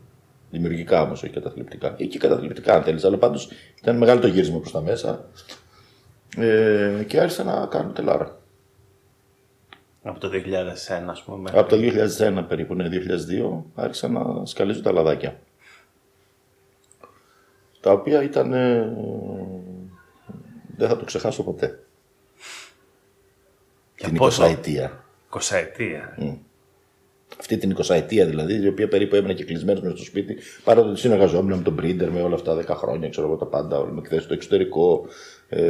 [0.51, 1.93] Δημιουργικά όμως, όχι καταθλιπτικά.
[1.97, 3.03] Ή και καταθλιπτικά, αν θέλεις.
[3.03, 5.25] Αλλά πάντως ήταν μεγάλο το γύρισμα προς τα μέσα.
[6.37, 8.39] Ε, και άρχισα να κάνω τελάρα.
[10.03, 11.51] Από το 2001, ας πούμε.
[11.53, 15.39] Από το 2001 περίπου, ναι, 2002, άρχισα να σκαλίζω τα λαδάκια.
[17.79, 18.53] Τα οποία ήταν.
[18.53, 18.93] Ε,
[20.77, 21.79] δεν θα το ξεχάσω ποτέ.
[23.97, 25.04] Για Την 20 ετία.
[25.39, 26.17] 20 ετία.
[26.19, 26.37] Mm
[27.39, 30.81] αυτή την 20 ετία δηλαδή, η οποία περίπου έμεινε και κλεισμένο μέσα στο σπίτι, παρά
[30.81, 33.99] ότι συνεργαζόμουν με τον Πρίντέρ με όλα αυτά 10 χρόνια, ξέρω εγώ τα πάντα, με
[33.99, 35.05] εκθέσεις στο εξωτερικό,
[35.49, 35.61] ε,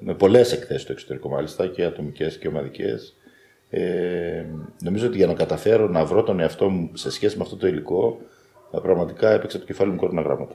[0.00, 3.16] με πολλές εκθέσεις στο εξωτερικό μάλιστα και ατομικές και ομαδικές.
[3.70, 4.44] Ε,
[4.82, 7.66] νομίζω ότι για να καταφέρω να βρω τον εαυτό μου σε σχέση με αυτό το
[7.66, 8.20] υλικό,
[8.70, 10.54] πραγματικά έπαιξε το κεφάλι μου κόρνα γράμματα.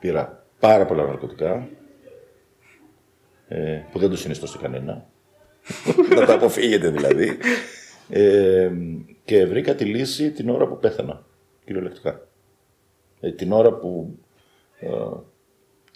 [0.00, 1.68] Πήρα πάρα πολλά ναρκωτικά,
[3.48, 5.06] ε, που δεν το συνιστώ σε κανένα.
[6.16, 7.38] να τα αποφύγετε δηλαδή.
[8.08, 8.70] Ε,
[9.24, 11.24] και βρήκα τη λύση την ώρα που πέθανα,
[11.64, 12.26] κυριολεκτικά.
[13.20, 14.18] Ε, την ώρα που
[14.78, 14.88] ε,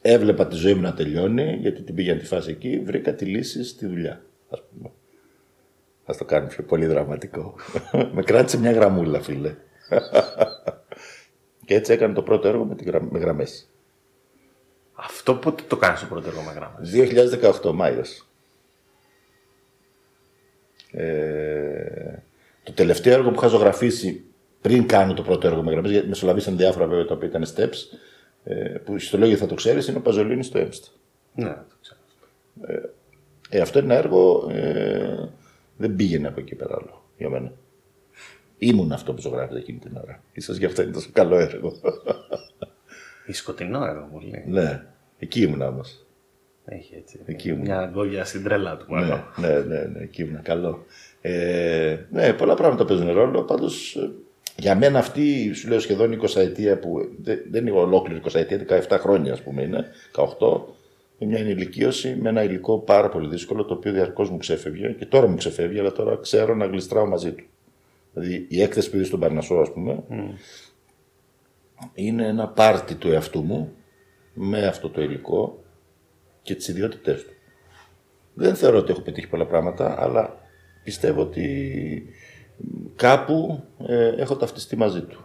[0.03, 3.65] έβλεπα τη ζωή μου να τελειώνει, γιατί την πήγαινε τη φάση εκεί, βρήκα τη λύση
[3.65, 4.91] στη δουλειά, ας πούμε.
[6.05, 7.55] Ας το κάνουμε πιο πολύ δραματικό.
[8.15, 9.55] με κράτησε μια γραμμούλα, φίλε.
[11.67, 13.09] και έτσι έκανε το πρώτο έργο με, γραμ...
[13.11, 13.69] με γραμμές.
[14.95, 16.93] Αυτό πότε το κάνεις το πρώτο έργο με γραμμές;
[17.63, 18.29] 2018, Μάιος.
[20.95, 22.23] Ε,
[22.63, 24.25] το τελευταίο έργο που είχα ζωγραφίσει
[24.61, 27.99] πριν κάνω το πρώτο έργο με γραμμές, γιατί μεσολαβήσαν διάφορα βέβαια τα οποία ήταν steps,
[28.45, 30.85] ε, που στο λόγιο θα το ξέρεις, είναι ο Παζολίνης στο Έμστ.
[31.35, 32.01] Ναι, το ξέρω.
[32.67, 32.89] Ε,
[33.49, 34.51] ε, αυτό είναι ένα έργο.
[34.51, 35.29] Ε,
[35.77, 37.53] δεν πήγαινε από εκεί πέρα άλλο για μένα.
[38.59, 40.23] Ήμουν αυτό που ζωγράφεται εκείνη την ώρα.
[40.43, 41.73] σω γι' αυτό είναι τόσο καλό έργο.
[43.27, 44.45] Η σκοτεινό έργο πολύ.
[44.47, 44.87] Ναι,
[45.19, 46.04] εκεί ήμουν όμως.
[46.65, 47.21] Έχει έτσι.
[47.25, 47.61] Εκεί ήμουν.
[47.61, 48.87] Μια γκόγια στην τρέλα του.
[48.89, 49.25] Ναι, μάλλον.
[49.37, 50.43] ναι, ναι, ναι, εκεί ήμουν.
[50.43, 50.85] Καλό.
[51.21, 53.43] Ε, ναι, πολλά πράγματα παίζουν ρόλο.
[53.43, 53.97] Πάντως
[54.57, 58.87] για μένα αυτή, σου λέω σχεδόν 20 ετία που δεν, δεν είναι ολόκληρη 20 ετία,
[58.89, 59.85] 17 χρόνια ας πούμε είναι,
[60.39, 60.61] 18,
[61.19, 65.07] είναι μια ενηλικίωση με ένα υλικό πάρα πολύ δύσκολο το οποίο διαρκώς μου ξέφευγε και
[65.07, 67.45] τώρα μου ξεφεύγει, αλλά τώρα ξέρω να γλιστράω μαζί του.
[68.13, 70.03] Δηλαδή η έκθεση που είδες στον Παρνασσό, ας πούμε,
[71.95, 73.73] είναι ένα πάρτι του εαυτού μου
[74.35, 75.64] με αυτό το υλικό
[76.45, 77.33] και τις ιδιότητές του.
[78.35, 80.37] Δεν θεωρώ ότι έχω πετύχει πολλά πράγματα, αλλά
[80.85, 82.07] πιστεύω ότι
[82.97, 85.25] κάπου ε, έχω ταυτιστεί μαζί του.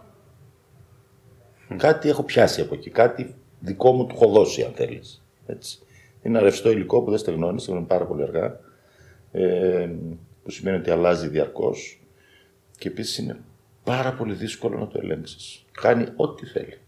[1.76, 5.24] Κάτι έχω πιάσει από εκεί, κάτι δικό μου του έχω δώσει, αν θέλεις.
[5.46, 5.78] Έτσι.
[6.22, 8.60] Είναι ένα ρευστό υλικό που δεν στεγνώνεις, στεγνώνει πάρα πολύ αργά,
[9.32, 9.88] ε,
[10.42, 12.02] που σημαίνει ότι αλλάζει διαρκώς
[12.78, 13.40] και επίσης είναι
[13.84, 15.64] πάρα πολύ δύσκολο να το ελέγξεις.
[15.72, 16.79] Κάνει ό,τι θέλει.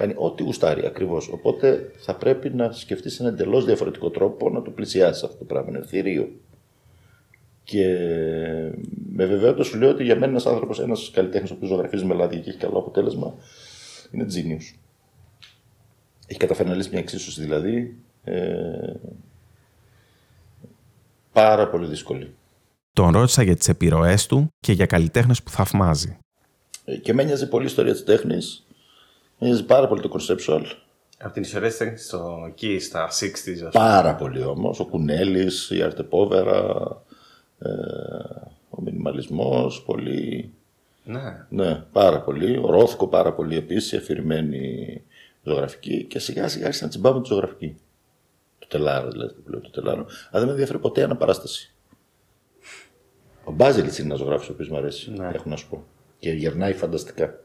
[0.00, 1.28] Κάνει ό,τι γουστάρει ακριβώς.
[1.28, 5.68] Οπότε θα πρέπει να σκεφτείς ένα εντελώς διαφορετικό τρόπο να το πλησιάσεις αυτό το πράγμα.
[5.68, 6.30] Είναι θηρίο.
[7.64, 7.86] Και
[9.12, 12.14] με βεβαιότητα σου λέω ότι για μένα ένας άνθρωπος, ένας καλλιτέχνης ο οποίος ζωγραφίζει με
[12.14, 13.34] λάδια και έχει καλό αποτέλεσμα,
[14.10, 14.76] είναι genius.
[16.26, 18.92] Έχει καταφέρει να λύσει μια εξίσωση δηλαδή ε,
[21.32, 22.34] πάρα πολύ δύσκολη.
[22.92, 26.18] Τον ρώτησα για τις επιρροές του και για καλλιτέχνες που θαυμάζει.
[26.84, 28.64] Ε, Και με ένοιαζε πολύ η ιστορία της τέχνης.
[29.40, 30.62] Με ένοιαζε πάρα πολύ το conceptual.
[31.18, 33.70] Από την ιστορία της τέχνης στο, εκεί στα 60s, ας πούμε.
[33.72, 34.80] Πάρα πολύ όμως.
[34.80, 36.76] Ο Κουνέλης, η Αρτεπόβερα,
[37.58, 37.70] ε,
[38.70, 40.52] ο μινιμαλισμός, πολύ.
[41.04, 41.46] Ναι.
[41.48, 42.56] Ναι, πάρα πολύ.
[42.56, 45.02] Ο Ρόθκο πάρα πολύ επίσης, αφηρημένη
[45.42, 47.76] ζωγραφική και σιγά σιγά άρχισα να τσιμπάμε τη ζωγραφική.
[48.58, 50.00] Το τελάρο δηλαδή, το πλέον το τελάρο.
[50.04, 51.74] Αλλά δεν με ενδιαφέρει ποτέ αναπαράσταση.
[53.44, 55.30] Ο Μπάζελιτ είναι ένας ζωγράφος ο οποίος μου αρέσει, Ναι.
[55.34, 55.84] έχω να σου πω.
[56.18, 57.39] Και γερνάει φανταστικά.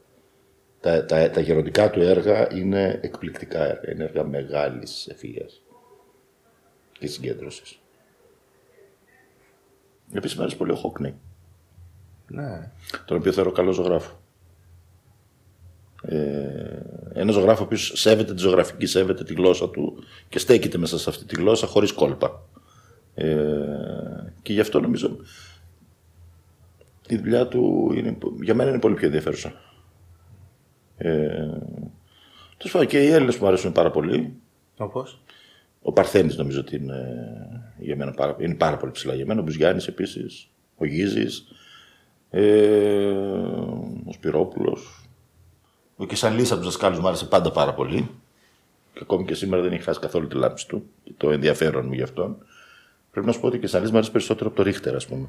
[0.86, 3.92] Τα, τα, τα γεροντικά του έργα είναι εκπληκτικά έργα.
[3.92, 5.62] Είναι έργα μεγάλης ευφυΐας
[6.98, 7.78] και συγκέντρωσης.
[10.12, 11.14] Επίσης μου αρέσει πολύ ο Χόκνεϊ
[12.28, 12.70] ναι.
[13.04, 14.20] τον οποίο θεωρώ καλό ζωγράφο.
[16.02, 20.98] Ε, ένα ζωγράφο ο οποίος σέβεται τη ζωγραφική, σέβεται τη γλώσσα του και στέκεται μέσα
[20.98, 22.42] σε αυτή τη γλώσσα χωρίς κόλπα.
[23.14, 23.26] Ε,
[24.42, 25.16] και γι' αυτό νομίζω
[27.08, 29.52] η δουλειά του είναι, για μένα είναι πολύ πιο ενδιαφέρουσα.
[30.96, 31.08] Ε,
[32.56, 34.34] τέλος πάντων, και οι Έλληνες που μου αρέσουν πάρα πολύ.
[34.76, 35.20] Όπως.
[35.82, 37.16] Ο Παρθένης νομίζω ότι είναι,
[37.78, 39.40] για μένα πάρα, είναι πάρα πολύ ψηλά για μένα.
[39.40, 41.44] Ο Μπουζιάννης επίσης, ο Γίζης,
[42.30, 43.10] ε,
[44.04, 45.08] ο Σπυρόπουλος.
[45.96, 48.10] Ο Κεσαλής από τους δασκάλους μου άρεσε πάντα πάρα πολύ.
[48.92, 51.92] Και ακόμη και σήμερα δεν έχει χάσει καθόλου τη λάμψη του και το ενδιαφέρον μου
[51.92, 52.36] γι' αυτόν.
[53.10, 55.28] Πρέπει να σου πω ότι ο Κεσαλής μου αρέσει περισσότερο από το Ρίχτερ, ας πούμε.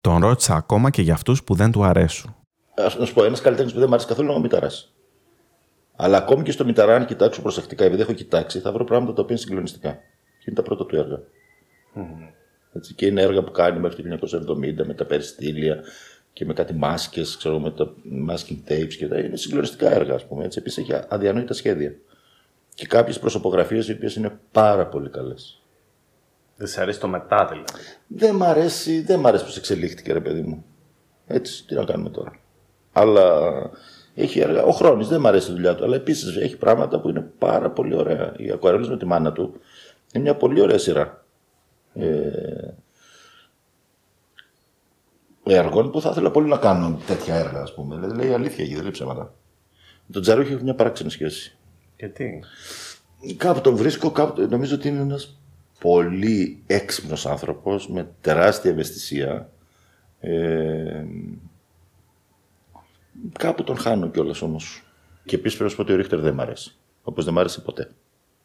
[0.00, 2.36] Τον ρώτησα ακόμα και για αυτούς που δεν του αρέσουν.
[2.74, 4.94] Ας να σου πω, ένας καλλιτέχνης που δεν μου αρέσει καθόλου είναι ο Μηταράς.
[5.96, 9.22] Αλλά ακόμη και στο Μηταρά, αν κοιτάξω προσεκτικά, επειδή έχω κοιτάξει, θα βρω πράγματα τα
[9.22, 9.92] οποία είναι συγκλονιστικά.
[10.38, 11.20] Και είναι τα πρώτα του έργα.
[12.72, 15.82] Έτσι, και είναι έργα που κάνει μέχρι το 1970 με τα περιστήλια
[16.32, 17.94] και με κάτι μάσκες, ξέρω, με τα
[18.28, 19.18] masking tapes και τα.
[19.18, 20.44] Είναι συγκλονιστικά έργα, ας πούμε.
[20.44, 20.58] Έτσι.
[20.58, 21.94] Επίσης έχει αδιανόητα σχέδια.
[22.74, 25.62] Και κάποιες προσωπογραφίες οι οποίες είναι πάρα πολύ καλές.
[26.56, 27.72] Δεν σε αρέσει το μετά δηλαδή;
[28.06, 30.64] Δεν μ' αρέσει, δεν μ' αρέσει πώς εξελίχθηκε, ρε παιδί μου.
[31.26, 32.41] Έτσι, τι να κάνουμε τώρα.
[32.92, 33.52] Αλλά
[34.14, 34.62] έχει έργα.
[34.62, 37.70] Ο Χρόνη δεν μ' αρέσει η δουλειά του, αλλά επίσης έχει πράγματα που είναι πάρα
[37.70, 38.34] πολύ ωραία.
[38.36, 39.60] Η Ακουαρέλη με τη μάνα του
[40.12, 41.24] είναι μια πολύ ωραία σειρά.
[41.94, 42.68] Ε,
[45.44, 47.94] έργων που θα ήθελα πολύ να κάνω τέτοια έργα, ας πούμε.
[47.94, 49.34] Δηλαδή λέει αλήθεια εκεί, δεν λέει ψέματα.
[50.06, 51.56] Με τον Τζαρούχη έχω μια παράξενη σχέση.
[51.96, 52.44] Γιατί;
[53.36, 55.38] Κάπου τον βρίσκω, κάπου, νομίζω ότι είναι ένας
[55.80, 59.50] πολύ έξυπνος άνθρωπος με τεράστια ευαισθησία.
[60.20, 61.04] Ε,
[63.38, 64.82] κάπου τον χάνω κιόλας όμως.
[65.24, 66.74] Και επίσης πρέπει να σου πω ότι ο Ρίχτερ δεν μ' αρέσει.
[67.02, 67.90] Όπως δεν μ' άρεσε ποτέ.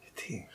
[0.02, 0.48] Γιατί;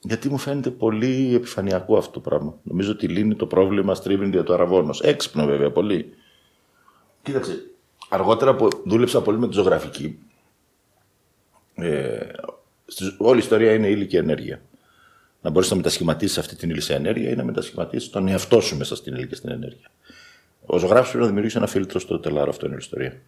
[0.00, 2.54] Γιατί μου φαίνεται πολύ επιφανειακό αυτό το πράγμα.
[2.62, 5.00] Νομίζω ότι λύνει το πρόβλημα στρίβιν για το αραβόνος.
[5.00, 6.14] Έξυπνο βέβαια πολύ.
[7.22, 7.70] Κοίταξε,
[8.08, 10.18] αργότερα που δούλεψα πολύ με τη ζωγραφική,
[11.74, 12.18] ε,
[12.86, 14.62] στη- όλη η ιστορία είναι ύλη και ενέργεια.
[15.42, 18.76] Να μπορείς να μετασχηματίσεις αυτή την ύλη σε ενέργεια ή να μετασχηματίσεις τον εαυτό σου
[18.76, 19.90] μέσα στην ύλη και στην ενέργεια.
[20.72, 23.20] Ο ζωγράφος πρέπει να δημιουργήσει ένα φίλτρο στο τελάρο, αυτό είναι η ιστορία.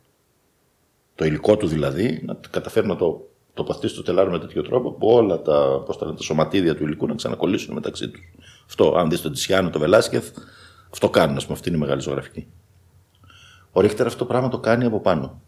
[1.15, 5.09] Το υλικό του δηλαδή, να καταφέρει να το τοποθετήσει στο τελάρο με τέτοιο τρόπο που
[5.09, 8.21] όλα τα, πώς τα, λένε, τα σωματίδια του υλικού να ξανακολλήσουν μεταξύ τους.
[8.67, 10.31] Αυτό, αν δεις τον Τσιάνο, τον Βελάσκεθ,
[10.93, 12.47] αυτό κάνουν, ας πούμε, αυτή είναι η μεγάλη ζωγραφική.
[13.73, 15.41] Ο Ρίχτερ αυτό το πράγμα το κάνει από πάνω.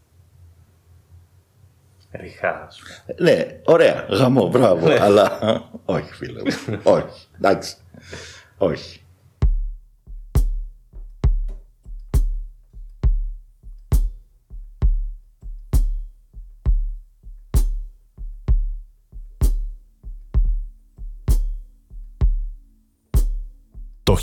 [2.10, 3.04] Ριχά, ας πούμε.
[3.06, 4.88] Ε, Ναι, ωραία, γαμό, μπράβο.
[5.00, 5.38] αλλά
[5.84, 6.80] όχι, φίλε μου.
[6.82, 7.76] όχι, εντάξει.
[8.58, 9.03] όχι.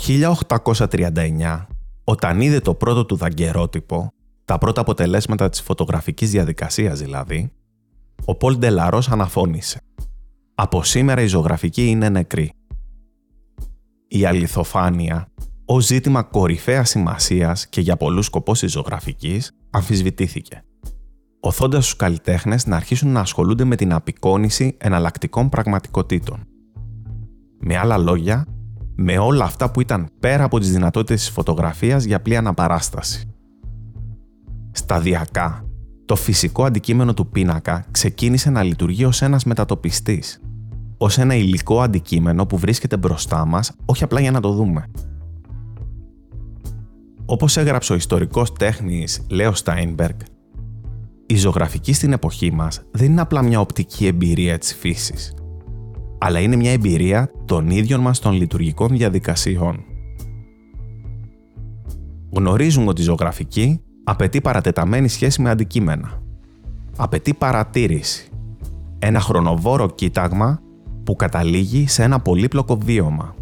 [0.06, 1.66] 1839,
[2.04, 4.12] όταν είδε το πρώτο του δαγκερότυπο,
[4.44, 7.52] τα πρώτα αποτελέσματα της φωτογραφικής διαδικασίας δηλαδή,
[8.24, 9.80] ο Πολ Ντελαρός αναφώνησε
[10.54, 12.52] «Από σήμερα η ζωγραφική είναι νεκρή».
[14.08, 15.26] Η αληθοφάνεια,
[15.64, 20.62] ω ζήτημα κορυφαίας σημασίας και για πολλούς σκοπός της ζωγραφικής, αμφισβητήθηκε
[21.44, 26.46] οθώντας τους καλλιτέχνες να αρχίσουν να ασχολούνται με την απεικόνηση εναλλακτικών πραγματικότητων.
[27.58, 28.46] Με άλλα λόγια,
[28.94, 33.26] με όλα αυτά που ήταν πέρα από τις δυνατότητες της φωτογραφίας για απλή αναπαράσταση.
[34.72, 35.64] Σταδιακά,
[36.04, 40.40] το φυσικό αντικείμενο του πίνακα ξεκίνησε να λειτουργεί ως ένας μετατοπιστής,
[40.98, 44.86] ως ένα υλικό αντικείμενο που βρίσκεται μπροστά μας, όχι απλά για να το δούμε.
[47.24, 50.18] Όπως έγραψε ο ιστορικός τέχνης Λέο Στάινμπεργκ,
[51.26, 55.34] η ζωγραφική στην εποχή μας δεν είναι απλά μια οπτική εμπειρία της φύσης,
[56.24, 59.84] αλλά είναι μια εμπειρία των ίδιων μας των λειτουργικών διαδικασιών.
[62.32, 66.22] Γνωρίζουμε ότι η ζωγραφική απαιτεί παρατεταμένη σχέση με αντικείμενα.
[66.96, 68.28] Απαιτεί παρατήρηση.
[68.98, 70.60] Ένα χρονοβόρο κοίταγμα
[71.04, 73.34] που καταλήγει σε ένα πολύπλοκο βίωμα.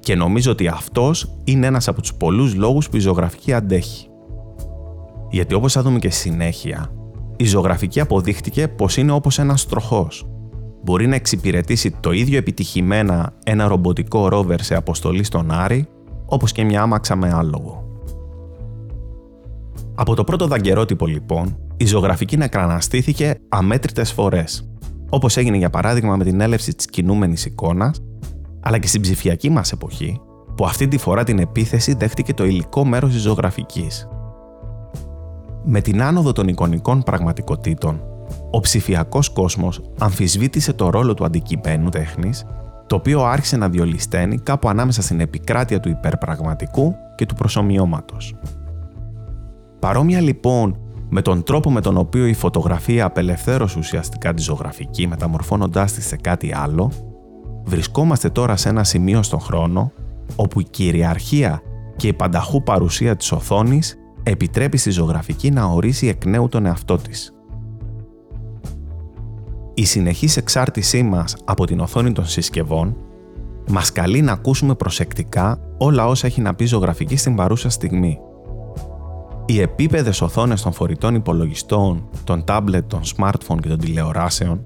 [0.00, 4.06] Και νομίζω ότι αυτός είναι ένας από τους πολλούς λόγους που η ζωγραφική αντέχει.
[5.30, 6.92] Γιατί όπως θα δούμε και στη συνέχεια,
[7.36, 10.26] η ζωγραφική αποδείχτηκε πως είναι όπως ένας τροχός.
[10.82, 15.88] Μπορεί να εξυπηρετήσει το ίδιο επιτυχημένα ένα ρομποτικό ρόβερ σε αποστολή στον Άρη,
[16.26, 17.82] όπως και μια άμαξα με άλογο.
[19.94, 24.70] Από το πρώτο δαγκερότυπο λοιπόν, η ζωγραφική νεκραναστήθηκε αμέτρητες φορές,
[25.10, 28.02] όπως έγινε για παράδειγμα με την έλευση της κινούμενης εικόνας,
[28.60, 30.20] αλλά και στην ψηφιακή μας εποχή,
[30.56, 34.08] που αυτή τη φορά την επίθεση δέχτηκε το υλικό μέρος της ζωγραφικής,
[35.64, 38.00] με την άνοδο των εικονικών πραγματικότητων,
[38.50, 42.44] ο ψηφιακός κόσμος αμφισβήτησε το ρόλο του αντικειμένου τέχνης,
[42.86, 48.34] το οποίο άρχισε να διολυσταίνει κάπου ανάμεσα στην επικράτεια του υπερπραγματικού και του προσωμιώματος.
[49.78, 55.92] Παρόμοια λοιπόν με τον τρόπο με τον οποίο η φωτογραφία απελευθέρωσε ουσιαστικά τη ζωγραφική μεταμορφώνοντάς
[55.92, 56.92] τη σε κάτι άλλο,
[57.64, 59.92] βρισκόμαστε τώρα σε ένα σημείο στον χρόνο
[60.36, 61.62] όπου η κυριαρχία
[61.96, 66.96] και η πανταχού παρουσία της οθόνης επιτρέπει στη ζωγραφική να ορίσει εκ νέου τον εαυτό
[66.96, 67.37] της.
[69.78, 72.96] Η συνεχής εξάρτησή μας από την οθόνη των συσκευών
[73.70, 78.18] μας καλεί να ακούσουμε προσεκτικά όλα όσα έχει να πει ζωγραφική στην παρούσα στιγμή.
[79.46, 84.62] Οι επίπεδες οθόνες των φορητών υπολογιστών, των τάμπλετ, των smartphone και των τηλεοράσεων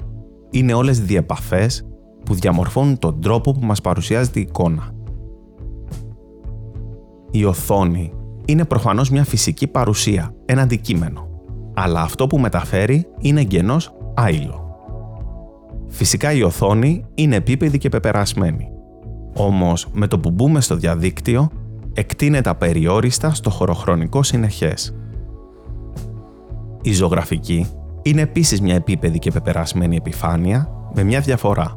[0.51, 1.87] είναι όλες διεπαφές
[2.25, 4.95] που διαμορφώνουν τον τρόπο που μας παρουσιάζεται η εικόνα.
[7.31, 8.13] Η οθόνη
[8.45, 11.29] είναι προφανώς μια φυσική παρουσία, ένα αντικείμενο.
[11.75, 14.72] Αλλά αυτό που μεταφέρει είναι εγγενώς άειλο.
[15.93, 18.69] Φυσικά η οθόνη είναι επίπεδη και πεπερασμένη.
[19.35, 21.51] Όμως με το που μπούμε στο διαδίκτυο,
[21.93, 24.95] εκτείνεται απεριόριστα στο χωροχρονικό συνεχές.
[26.83, 27.67] Η ζωγραφική
[28.03, 31.75] είναι επίσης μια επίπεδη και πεπερασμένη επιφάνεια με μια διαφορά.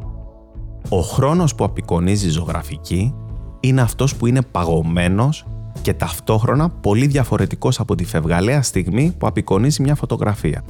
[0.89, 3.13] Ο χρόνος που απεικονίζει η ζωγραφική
[3.60, 5.45] είναι αυτός που είναι παγωμένος
[5.82, 10.63] και ταυτόχρονα πολύ διαφορετικός από τη φευγαλαία στιγμή που απεικονίζει μια φωτογραφία.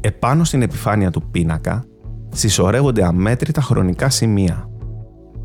[0.00, 1.84] Επάνω στην επιφάνεια του πίνακα
[2.28, 4.68] συσσωρεύονται αμέτρητα χρονικά σημεία.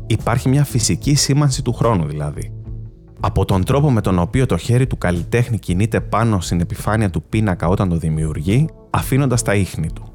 [0.06, 2.52] Υπάρχει μια φυσική σήμανση του χρόνου δηλαδή.
[3.20, 7.22] Από τον τρόπο με τον οποίο το χέρι του καλλιτέχνη κινείται πάνω στην επιφάνεια του
[7.22, 10.12] πίνακα όταν το δημιουργεί, αφήνοντας τα ίχνη του.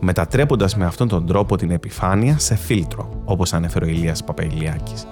[0.00, 5.06] Μετατρέποντας με αυτόν τον τρόπο την επιφάνεια σε φίλτρο, όπως ανέφερε ο Ηλίας Παπαϊλιάκης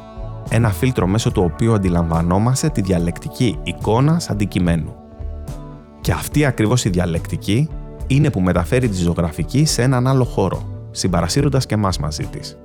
[0.50, 4.94] ένα φίλτρο μέσω του οποίου αντιλαμβανόμαστε τη διαλεκτική εικόνα αντικειμένου.
[6.00, 7.68] Και αυτή ακριβώς η διαλεκτική
[8.10, 12.58] είναι που μεταφέρει τη ζωγραφική σε έναν άλλο χώρο, συμπαρασύροντας και εμάς μαζί της.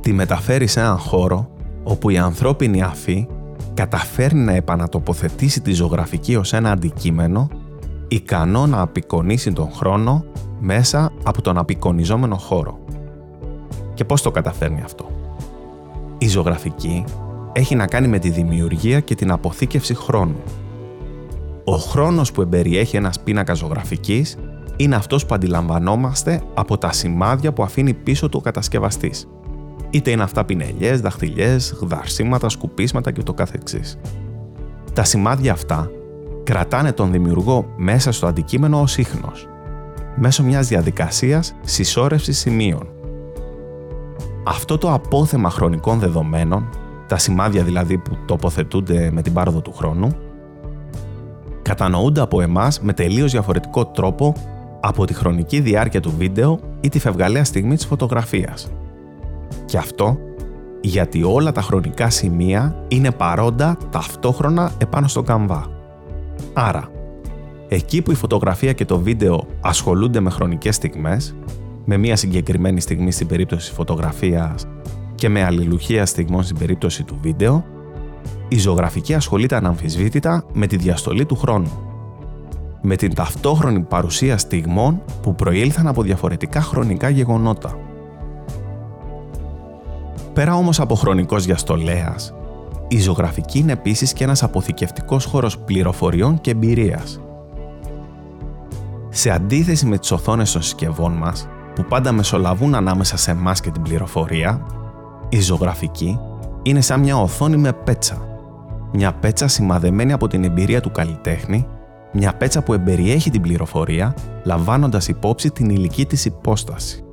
[0.00, 1.50] Τη μεταφέρει σε έναν χώρο
[1.82, 3.26] όπου η ανθρώπινη αφή
[3.74, 7.48] καταφέρνει να επανατοποθετήσει τη ζωγραφική ως ένα αντικείμενο
[8.08, 10.24] ικανό να απεικονίσει τον χρόνο
[10.60, 12.78] μέσα από τον απεικονιζόμενο χώρο.
[13.94, 15.10] Και πώς το καταφέρνει αυτό;
[16.18, 17.04] Η ζωγραφική
[17.52, 20.42] έχει να κάνει με τη δημιουργία και την αποθήκευση χρόνου.
[21.64, 24.36] Ο χρόνος που εμπεριέχει ένας πίνακας ζωγραφικής
[24.76, 29.28] είναι αυτός που αντιλαμβανόμαστε από τα σημάδια που αφήνει πίσω του ο κατασκευαστής.
[29.90, 33.98] Είτε είναι αυτά πινελιές, δαχτυλιές, γδαρσίματα, σκουπίσματα και το καθεξής.
[34.92, 35.90] Τα σημάδια αυτά
[36.44, 39.48] κρατάνε τον δημιουργό μέσα στο αντικείμενο ως ίχνος,
[40.16, 42.92] μέσω μιας διαδικασίας συσσόρευσης σημείων
[44.44, 46.68] αυτό το απόθεμα χρονικών δεδομένων,
[47.06, 50.16] τα σημάδια δηλαδή που τοποθετούνται με την πάροδο του χρόνου,
[51.62, 54.34] κατανοούνται από εμάς με τελείως διαφορετικό τρόπο
[54.80, 58.70] από τη χρονική διάρκεια του βίντεο ή τη φευγαλαία στιγμή της φωτογραφίας.
[59.64, 60.18] Και αυτό
[60.80, 65.70] γιατί όλα τα χρονικά σημεία είναι παρόντα ταυτόχρονα επάνω στο καμβά.
[66.52, 66.88] Άρα,
[67.68, 71.34] εκεί που η φωτογραφία και το βίντεο ασχολούνται με χρονικές στιγμές,
[71.84, 74.66] με μία συγκεκριμένη στιγμή στην περίπτωση της φωτογραφίας
[75.14, 77.64] και με αλληλουχία στιγμών στην περίπτωση του βίντεο,
[78.48, 81.70] η ζωγραφική ασχολείται αναμφισβήτητα με τη διαστολή του χρόνου.
[82.82, 87.78] Με την ταυτόχρονη παρουσία στιγμών που προήλθαν από διαφορετικά χρονικά γεγονότα.
[90.32, 92.34] Πέρα όμως από χρονικός διαστολέας,
[92.88, 97.20] η ζωγραφική είναι επίσης και ένας αποθηκευτικός χώρος πληροφοριών και εμπειρίας.
[99.08, 103.70] Σε αντίθεση με τις οθόνες των συσκευών μας, που πάντα μεσολαβούν ανάμεσα σε εμάς και
[103.70, 104.66] την πληροφορία,
[105.28, 106.18] η ζωγραφική
[106.62, 108.26] είναι σαν μια οθόνη με πέτσα.
[108.92, 111.66] Μια πέτσα σημαδεμένη από την εμπειρία του καλλιτέχνη,
[112.12, 117.04] μια πέτσα που εμπεριέχει την πληροφορία, λαμβάνοντας υπόψη την ηλική της υπόσταση.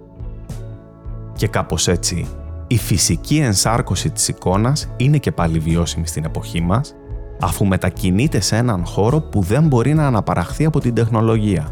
[1.34, 2.28] Και κάπως έτσι,
[2.68, 6.96] η φυσική ενσάρκωση της εικόνας είναι και πάλι βιώσιμη στην εποχή μας,
[7.40, 11.68] αφού μετακινείται σε έναν χώρο που δεν μπορεί να αναπαραχθεί από την τεχνολογία.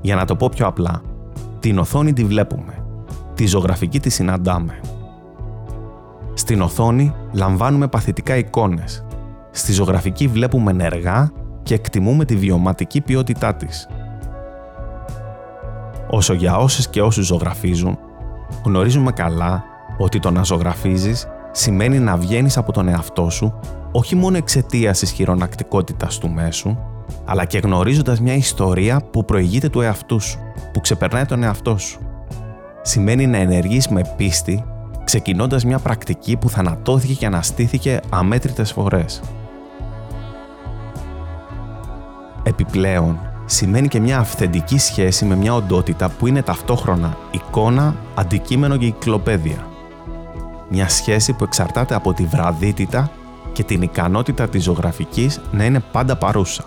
[0.00, 1.02] Για να το πω πιο απλά,
[1.60, 2.84] την οθόνη τη βλέπουμε,
[3.34, 4.80] τη ζωγραφική τη συναντάμε.
[6.50, 9.04] Στην οθόνη λαμβάνουμε παθητικά εικόνες,
[9.50, 11.30] στη ζωγραφική βλέπουμε ενεργά
[11.62, 13.88] και εκτιμούμε τη βιωματική ποιότητά της.
[16.10, 17.98] Όσο για όσες και όσους ζωγραφίζουν,
[18.64, 19.64] γνωρίζουμε καλά
[19.98, 23.54] ότι το να ζωγραφίζεις σημαίνει να βγαίνεις από τον εαυτό σου
[23.92, 26.76] όχι μόνο εξαιτίας της χειρονακτικότητας του μέσου,
[27.24, 30.38] αλλά και γνωρίζοντας μια ιστορία που προηγείται του εαυτού σου,
[30.72, 32.00] που ξεπερνάει τον εαυτό σου.
[32.82, 34.64] Σημαίνει να ενεργείς με πίστη,
[35.10, 39.20] ξεκινώντας μια πρακτική που θανατώθηκε και αναστήθηκε αμέτρητες φορές.
[42.42, 48.90] Επιπλέον, σημαίνει και μια αυθεντική σχέση με μια οντότητα που είναι ταυτόχρονα εικόνα, αντικείμενο και
[48.90, 49.66] κυκλοπαίδεια
[50.70, 53.10] μια σχέση που εξαρτάται από τη βραδύτητα
[53.52, 56.64] και την ικανότητα της ζωγραφικής να είναι πάντα παρούσα.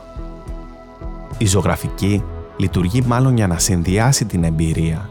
[1.38, 2.24] Η ζωγραφική
[2.58, 5.10] λειτουργεί μάλλον για να συνδυάσει την εμπειρία,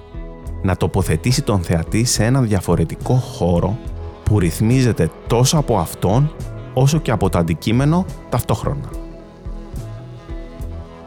[0.63, 3.79] να τοποθετήσει τον θεατή σε έναν διαφορετικό χώρο
[4.23, 6.33] που ρυθμίζεται τόσο από αυτόν
[6.75, 8.89] όσο και από το αντικείμενο ταυτόχρονα.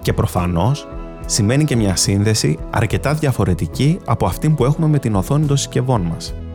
[0.01, 0.87] Και προφανώς
[1.25, 6.01] σημαίνει και μια σύνδεση αρκετά διαφορετική από αυτή που έχουμε με την οθόνη των συσκευών
[6.01, 6.33] μας–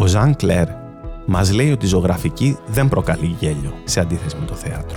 [0.00, 0.68] ο Ζαν Κλέρ
[1.26, 4.96] μας λέει ότι η ζωγραφική δεν προκαλεί γέλιο σε αντίθεση με το θέατρο.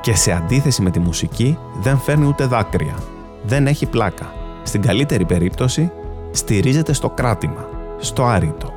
[0.00, 2.94] Και σε αντίθεση με τη μουσική δεν φέρνει ούτε δάκρυα.
[3.42, 4.41] Δεν έχει πλάκα.
[4.62, 5.92] Στην καλύτερη περίπτωση
[6.30, 8.72] στηρίζεται στο κράτημα, στο άρρητο.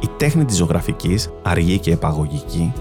[0.00, 2.72] Η τέχνη της ζωγραφικής, αργή και επαγωγική,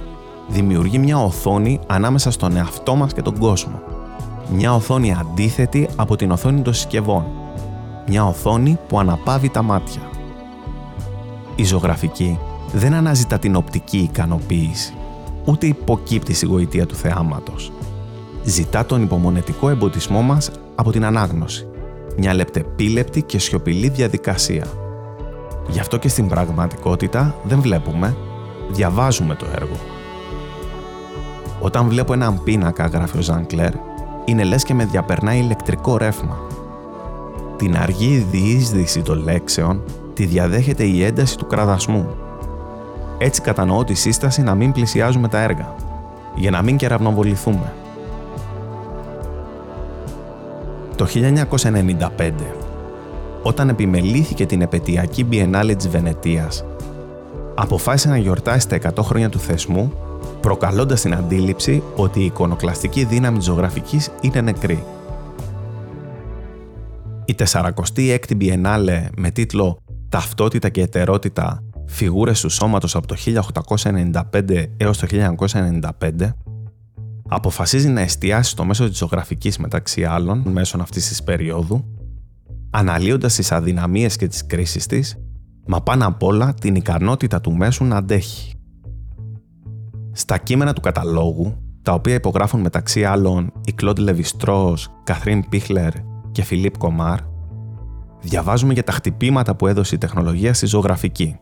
[0.48, 3.82] δημιουργεί μια οθόνη ανάμεσα στον εαυτό μας και τον κόσμο.
[4.54, 7.26] Μια οθόνη αντίθετη από την οθόνη των συσκευών,
[8.08, 10.02] μια οθόνη που αναπαύει τα μάτια.
[11.56, 12.40] Η ζωγραφική
[12.74, 14.94] δεν αναζητά την οπτική ικανοποίηση,
[15.46, 17.72] ούτε υποκύπτει στη γοητεία του θεάματος.
[18.44, 21.68] Ζητά τον υπομονετικό εμποτισμό μας από την ανάγνωση.
[22.18, 24.66] Μια λεπτεπίλεπτη και σιωπηλή διαδικασία.
[25.68, 28.16] Γι' αυτό και στην πραγματικότητα δεν βλέπουμε,
[28.72, 29.76] διαβάζουμε το έργο.
[31.60, 33.74] Όταν βλέπω έναν πίνακα, γράφει ο Ζαν Κλέρ,
[34.26, 36.38] είναι λες και με διαπερνάει ηλεκτρικό ρεύμα
[37.60, 42.08] την αργή διείσδυση των λέξεων τη διαδέχεται η ένταση του κραδασμού.
[43.18, 45.76] Έτσι κατανοώ τη σύσταση να μην πλησιάζουμε τα έργα,
[46.36, 47.74] για να μην κεραυνοβοληθούμε.
[51.00, 52.32] Το 1995,
[53.44, 56.66] όταν επιμελήθηκε την επαιτειακή Biennale της Βενετίας,
[57.56, 59.94] αποφάσισε να γιορτάσει τα 100 χρόνια του θεσμού,
[60.42, 64.84] προκαλώντας την αντίληψη ότι η εικονοκλαστική δύναμη της ζωγραφικής είναι νεκρή
[67.30, 69.78] η 46η Biennale με τίτλο
[70.10, 71.64] «Ταυτότητα και ετερότητα.
[71.86, 76.34] Φιγούρες του σώματος από το 1895 έως το 1995»
[77.30, 81.86] αποφασίζει να εστιάσει στο μέσο της ζωγραφικής μεταξύ άλλων μέσω αυτής της περίοδου,
[82.70, 85.18] αναλύοντας τις αδυναμίες και τις κρίσεις της,
[85.68, 88.54] μα πάνω απ' όλα την ικανότητα του μέσου να αντέχει.
[90.12, 95.92] Στα κείμενα του καταλόγου, τα οποία υπογράφουν μεταξύ άλλων η Κλοντ Λεβιστρός, Καθρίν Πίχλερ
[96.32, 97.20] και Φιλίπ Κομάρ,
[98.22, 101.40] διαβάζουμε για τα χτυπήματα που έδωσε η τεχνολογία στη ζωγραφική.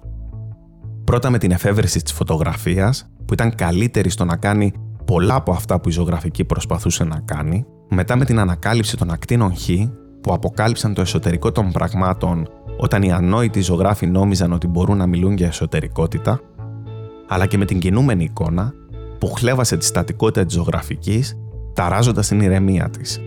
[1.03, 4.71] Πρώτα με την εφεύρεση της φωτογραφίας, που ήταν καλύτερη στο να κάνει
[5.07, 9.55] πολλά από αυτά που η ζωγραφική προσπαθούσε να κάνει, μετά με την ανακάλυψη των ακτίνων
[9.55, 9.69] Χ,
[10.21, 12.47] που αποκάλυψαν το εσωτερικό των πραγμάτων
[12.77, 16.39] όταν οι ανόητοι ζωγράφοι νόμιζαν ότι μπορούν να μιλούν για εσωτερικότητα,
[17.27, 18.73] αλλά και με την κινούμενη εικόνα
[19.19, 21.37] που χλέβασε τη στατικότητα της ζωγραφικής,
[21.73, 23.21] ταράζοντας την ηρεμία της.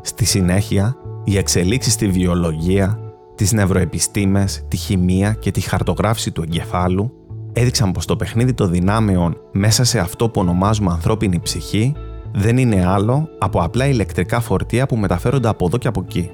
[0.00, 2.98] Στη συνέχεια, Οι εξελίξεις στη βιολογία,
[3.34, 7.12] τις νευροεπιστήμες, τη χημεία και τη χαρτογράφηση του εγκεφάλου
[7.52, 11.94] έδειξαν πως το παιχνίδι των δυνάμεων μέσα σε αυτό που ονομάζουμε ανθρώπινη ψυχή
[12.34, 16.30] δεν είναι άλλο από απλά ηλεκτρικά φορτία που μεταφέρονται από εδώ και από εκεί.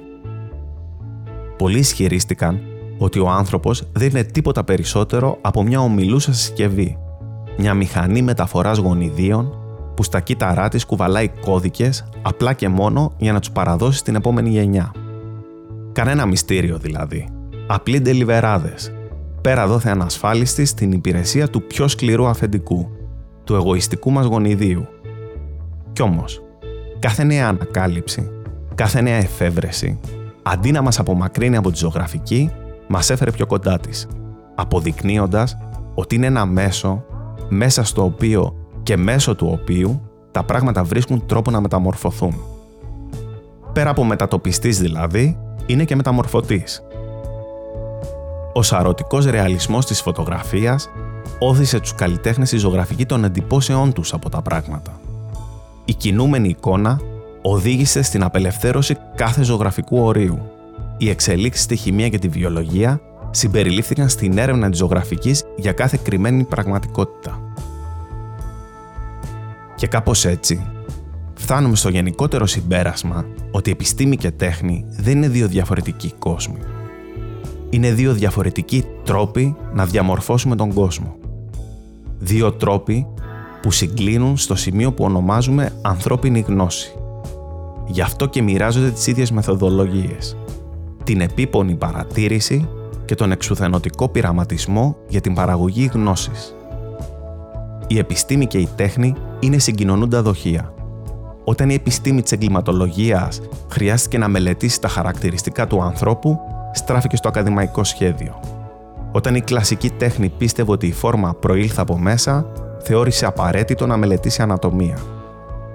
[1.57, 2.61] Πολλοί ισχυρίστηκαν
[2.97, 6.97] ότι ο άνθρωπος δεν είναι τίποτα περισσότερο από μια ομιλούσα συσκευή,
[7.57, 9.57] μια μηχανή μεταφοράς γονιδίων
[9.95, 14.49] που στα κύτταρά της κουβαλάει κώδικες απλά και μόνο για να τους παραδώσει στην επόμενη
[14.49, 14.91] γενιά.
[15.91, 17.27] Κανένα μυστήριο δηλαδή.
[17.67, 18.94] Απλοί ντελιβεράδες.
[19.45, 22.89] Πέρα δόθε ανασφάλιστη στην υπηρεσία του πιο σκληρού αφεντικού,
[23.43, 24.87] του εγωιστικού μας γονιδίου.
[25.93, 26.41] Κι όμως,
[26.99, 28.31] κάθε νέα ανακάλυψη,
[28.75, 29.99] κάθε νέα εφεύρεση,
[30.43, 32.51] αντί να μας απομακρύνει από τη ζωγραφική,
[32.87, 34.07] μας έφερε πιο κοντά της,
[34.55, 35.57] αποδεικνύοντας
[35.95, 37.05] ότι είναι ένα μέσο
[37.49, 42.35] μέσα στο οποίο και μέσω του οποίου τα πράγματα βρίσκουν τρόπο να μεταμορφωθούν.
[43.73, 46.83] Πέρα από μετατοπιστής δηλαδή, είναι και μεταμορφωτής.
[48.57, 50.89] Ο σαρωτικός ρεαλισμός της φωτογραφίας
[51.39, 54.99] όθησε τους καλλιτέχνες στη ζωγραφική των εντυπώσεών τους από τα πράγματα.
[55.85, 56.99] Η κινούμενη εικόνα
[57.41, 60.39] οδήγησε στην απελευθέρωση κάθε ζωγραφικού ορίου.
[60.97, 63.01] Οι εξελίξεις στη χημεία και τη βιολογία
[63.31, 67.39] συμπεριλήφθηκαν στην έρευνα της ζωγραφικής για κάθε κρυμμένη πραγματικότητα.
[69.75, 70.65] Και κάπως έτσι,
[71.33, 76.59] φτάνουμε στο γενικότερο συμπέρασμα ότι επιστήμη και τέχνη δεν είναι δύο διαφορετικοί κόσμοι.
[77.69, 81.15] Είναι δύο διαφορετικοί τρόποι να διαμορφώσουμε τον κόσμο.
[82.19, 83.07] Δύο τρόποι
[83.61, 86.93] που συγκλίνουν στο σημείο που ονομάζουμε ανθρώπινη γνώση.
[87.87, 90.37] Γι' αυτό και μοιράζονται τις ίδιες μεθοδολογίες.
[91.03, 92.69] Την επίπονη παρατήρηση
[93.05, 96.55] και τον εξουθενωτικό πειραματισμό για την παραγωγή γνώσης.
[97.87, 100.73] Η επιστήμη και η τέχνη είναι συγκοινωνούντα δοχεία.
[101.43, 106.39] Όταν η επιστήμη της εγκληματολογίας χρειάστηκε να μελετήσει τα χαρακτηριστικά του ανθρώπου,
[106.75, 108.39] στράφηκε στο ακαδημαϊκό σχέδιο.
[109.11, 112.51] Όταν η κλασική τέχνη πίστευε ότι η φόρμα προήλθε από μέσα,
[112.83, 114.97] θεώρησε απαραίτητο να μελετήσει ανατομία.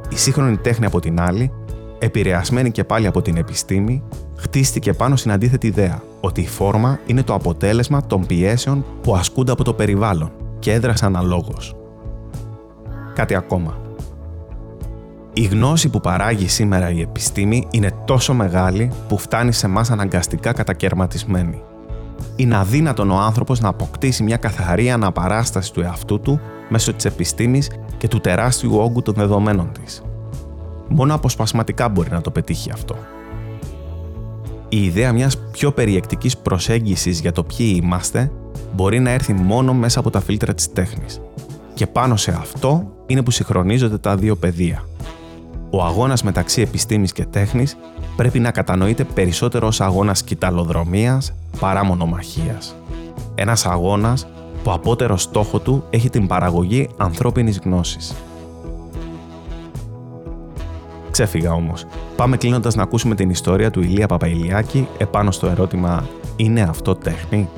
[0.09, 1.53] Η σύγχρονη τέχνη από την άλλη,
[1.99, 4.03] επηρεασμένη και πάλι από την επιστήμη,
[4.37, 9.53] χτίστηκε πάνω στην αντίθετη ιδέα ότι η φόρμα είναι το αποτέλεσμα των πιέσεων που ασκούνται
[9.53, 11.75] από το περιβάλλον και έδρασε αναλόγως.
[13.15, 13.79] Κάτι ακόμα.
[15.33, 20.53] Η γνώση που παράγει σήμερα η επιστήμη είναι τόσο μεγάλη που φτάνει σε μας αναγκαστικά
[20.53, 21.63] κατακαιρματισμένη.
[22.37, 27.71] Είναι αδύνατον ο άνθρωπος να αποκτήσει μια καθαρή αναπαράσταση του εαυτού του μέσω της επιστήμης
[27.99, 30.03] και του τεράστιου όγκου των δεδομένων της.
[30.89, 32.97] Μόνο αποσπασματικά μπορεί να το πετύχει αυτό.
[34.69, 38.33] Η ιδέα μιας πιο περιεκτικής προσέγγισης για το ποιοι είμαστε
[38.75, 41.21] μπορεί να έρθει μόνο μέσα από τα φίλτρα της τέχνης.
[41.75, 44.85] Και πάνω σε αυτό είναι που συγχρονίζονται τα δύο πεδία.
[45.71, 47.77] Ο αγώνας μεταξύ επιστήμης και τέχνης
[48.17, 52.77] πρέπει να κατανοείται περισσότερο ως αγώνας κοιταλοδρομίας παρά μονομαχίας.
[53.35, 54.27] Ένας αγώνας
[54.63, 58.15] που απότερο στόχο του έχει την παραγωγή ανθρώπινης γνώσης.
[61.11, 61.87] Ξέφυγα όμως.
[62.17, 67.49] Πάμε κλείνοντας να ακούσουμε την ιστορία του Ηλία Παπαϊλιάκη επάνω στο ερώτημα «Είναι αυτό τέχνη»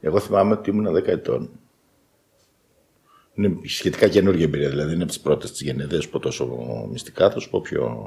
[0.00, 1.48] Εγώ θυμάμαι ότι ήμουν 10 ετών.
[3.36, 6.46] Είναι σχετικά καινούργια εμπειρία, δηλαδή είναι από τις πρώτες της γενεδέ που τόσο
[6.90, 8.04] μυστικά, θα σου πω πιο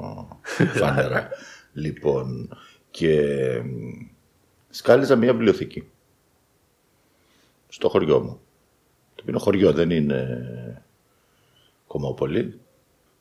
[0.74, 1.28] φανερά.
[1.72, 2.58] λοιπόν,
[2.90, 3.22] και
[4.70, 5.88] σκάλιζα μια βιβλιοθήκη
[7.68, 8.40] στο χωριό μου.
[9.14, 10.82] Το οποίο είναι χωριό, δεν είναι
[11.86, 12.60] κομμόπολη.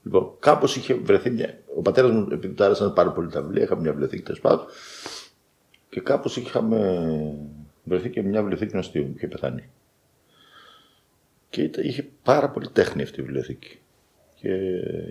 [0.03, 1.59] Λοιπόν, κάπως είχε βρεθεί μια.
[1.75, 4.65] Ο πατέρας μου, επειδή του άρεσαν πάρα πολύ τα βιβλία, είχαμε μια βιβλιοθήκη τέλος πάντων.
[5.89, 7.09] Και κάπως είχαμε
[7.83, 9.69] βρεθεί και μια βιβλιοθήκη νοστίου που είχε πεθάνει.
[11.49, 13.79] Και είχε πάρα πολύ τέχνη αυτή η βιβλιοθήκη.
[14.35, 14.49] Και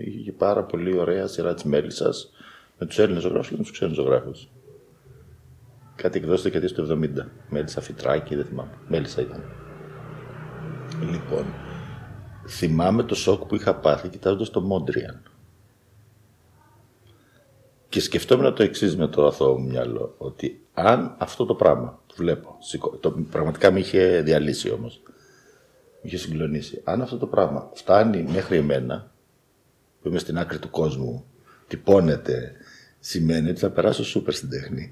[0.05, 2.33] είχε και πάρα πολύ ωραία σειρά της Μέλισσας
[2.79, 4.49] με τους Έλληνες ζωγράφους και με τους ξένους ζωγράφους.
[5.95, 7.27] Κάτι εκδόσει δεκαετίας του 70.
[7.49, 8.79] Μέλισσα Φιτράκη, δεν θυμάμαι.
[8.89, 9.45] Μέλισσα ήταν.
[11.01, 11.45] Λοιπόν,
[12.49, 15.23] θυμάμαι το σοκ που είχα πάθει κοιτάζοντας το Μόντριαν.
[17.89, 22.15] Και σκεφτόμουν το εξής με το αθώο μου μυαλό, ότι αν αυτό το πράγμα που
[22.17, 22.59] βλέπω,
[23.01, 25.13] το, πραγματικά με είχε διαλύσει όμως, με
[26.03, 29.13] είχε συγκλονίσει, αν αυτό το πράγμα φτάνει μέχρι εμένα,
[30.03, 31.25] που είμαι στην άκρη του κόσμου,
[31.69, 32.53] τυπώνεται,
[33.01, 34.91] σημαίνει ότι θα περάσω σούπερ στην τέχνη.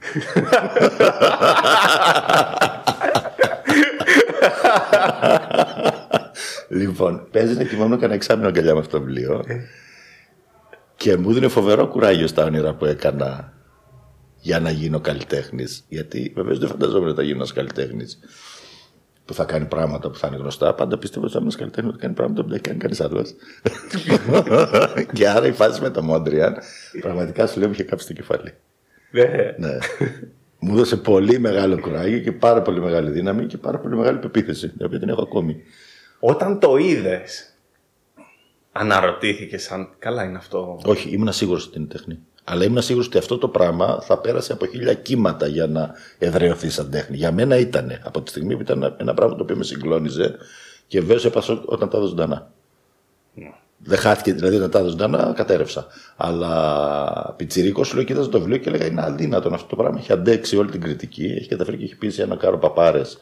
[6.68, 9.44] λοιπόν, παίζει να κοιμόμουν κανένα εξάμεινο αγκαλιά με αυτό το βιβλίο.
[10.96, 13.52] Και μου δίνει φοβερό κουράγιο στα όνειρα που έκανα
[14.40, 15.84] για να γίνω καλλιτέχνης.
[15.88, 18.18] Γιατί βεβαίως δεν φανταζόμουν ότι θα γίνω ένας καλλιτέχνης.
[19.26, 20.74] Που θα κάνει πράγματα που θα είναι γνωστά.
[20.74, 23.34] Πάντα πιστεύω ότι ένα καλλιτέχνη ότι κάνει πράγματα που δεν κάνει κανείς άλλος.
[25.12, 26.56] και άρα η φάση με τα Μόντριαν
[27.00, 28.54] πραγματικά σου λέω είχε κάψει το κεφάλι.
[29.10, 29.54] Ναι.
[29.56, 29.78] ναι.
[30.58, 34.68] Μου έδωσε πολύ μεγάλο κουράγιο και πάρα πολύ μεγάλη δύναμη και πάρα πολύ μεγάλη πεποίθηση,
[34.68, 35.62] την οποία την έχω ακόμη.
[36.18, 37.54] Όταν το είδες,
[38.72, 40.80] αναρωτήθηκε αν καλά είναι αυτό.
[40.84, 42.18] Όχι, ήμουν σίγουρος ότι είναι τέχνη.
[42.48, 46.70] Αλλά ήμουν σίγουρος ότι αυτό το πράγμα θα πέρασε από χίλια κύματα για να εδραιωθεί
[46.70, 47.16] σαν τέχνη.
[47.16, 48.00] Για μένα ήταν.
[48.02, 50.36] Από τη στιγμή που ήταν ένα πράγμα το οποίο με συγκλώνιζε
[50.86, 52.50] και βέβαια έπασα όταν τα έδωσε ζωντανά.
[53.78, 55.86] Δεν χάθηκε, δηλαδή όταν τα έδωσε ζωντανά, κατέρευσα.
[56.16, 59.98] Αλλά πιτσιρίκο σου λέω, κοίταζε το βιβλίο και έλεγα είναι αδύνατο αυτό το πράγμα.
[59.98, 63.18] Έχει αντέξει όλη την κριτική, έχει καταφέρει και έχει πει σε ένα κάρο παπάρες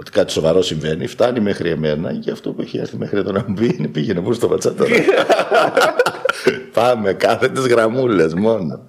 [0.00, 3.44] ότι κάτι σοβαρό συμβαίνει, φτάνει μέχρι εμένα και αυτό που έχει έρθει μέχρι εδώ να
[3.46, 4.90] μου πει είναι πήγαινε μου στο πατσά τώρα.
[6.72, 8.86] Πάμε, κάθε τις γραμμούλες μόνο.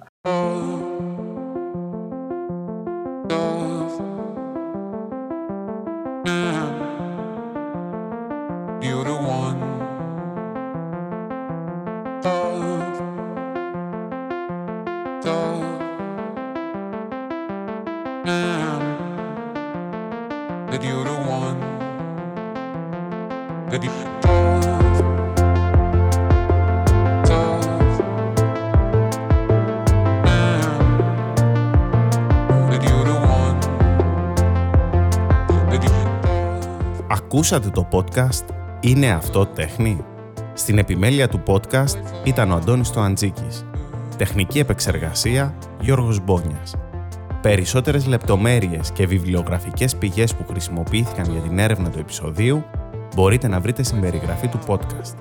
[37.10, 38.44] Ακούσατε το podcast
[38.80, 40.04] «Είναι αυτό τέχνη»
[40.54, 43.66] Στην επιμέλεια του podcast ήταν ο Αντώνης Τοαντζίκης.
[44.16, 46.74] Τεχνική επεξεργασία Γιώργος Μπόνιας.
[47.42, 52.64] Περισσότερες λεπτομέρειες και βιβλιογραφικές πηγές που χρησιμοποιήθηκαν για την έρευνα του επεισοδίου
[53.14, 55.14] μπορείτε να βρείτε στην περιγραφή του podcast.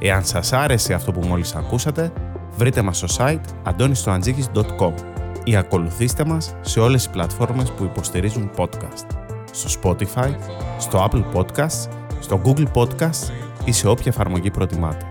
[0.00, 2.12] Εάν σας άρεσε αυτό που μόλις ακούσατε,
[2.56, 4.92] βρείτε μας στο site antonistoantζίκης.com
[5.44, 9.23] ή ακολουθήστε μας σε όλες τις πλατφόρμες που υποστηρίζουν podcast.
[9.54, 10.34] Στο Spotify,
[10.78, 11.88] στο Apple Podcasts,
[12.20, 13.30] στο Google Podcasts
[13.64, 15.06] ή σε όποια εφαρμογή προτιμάτε.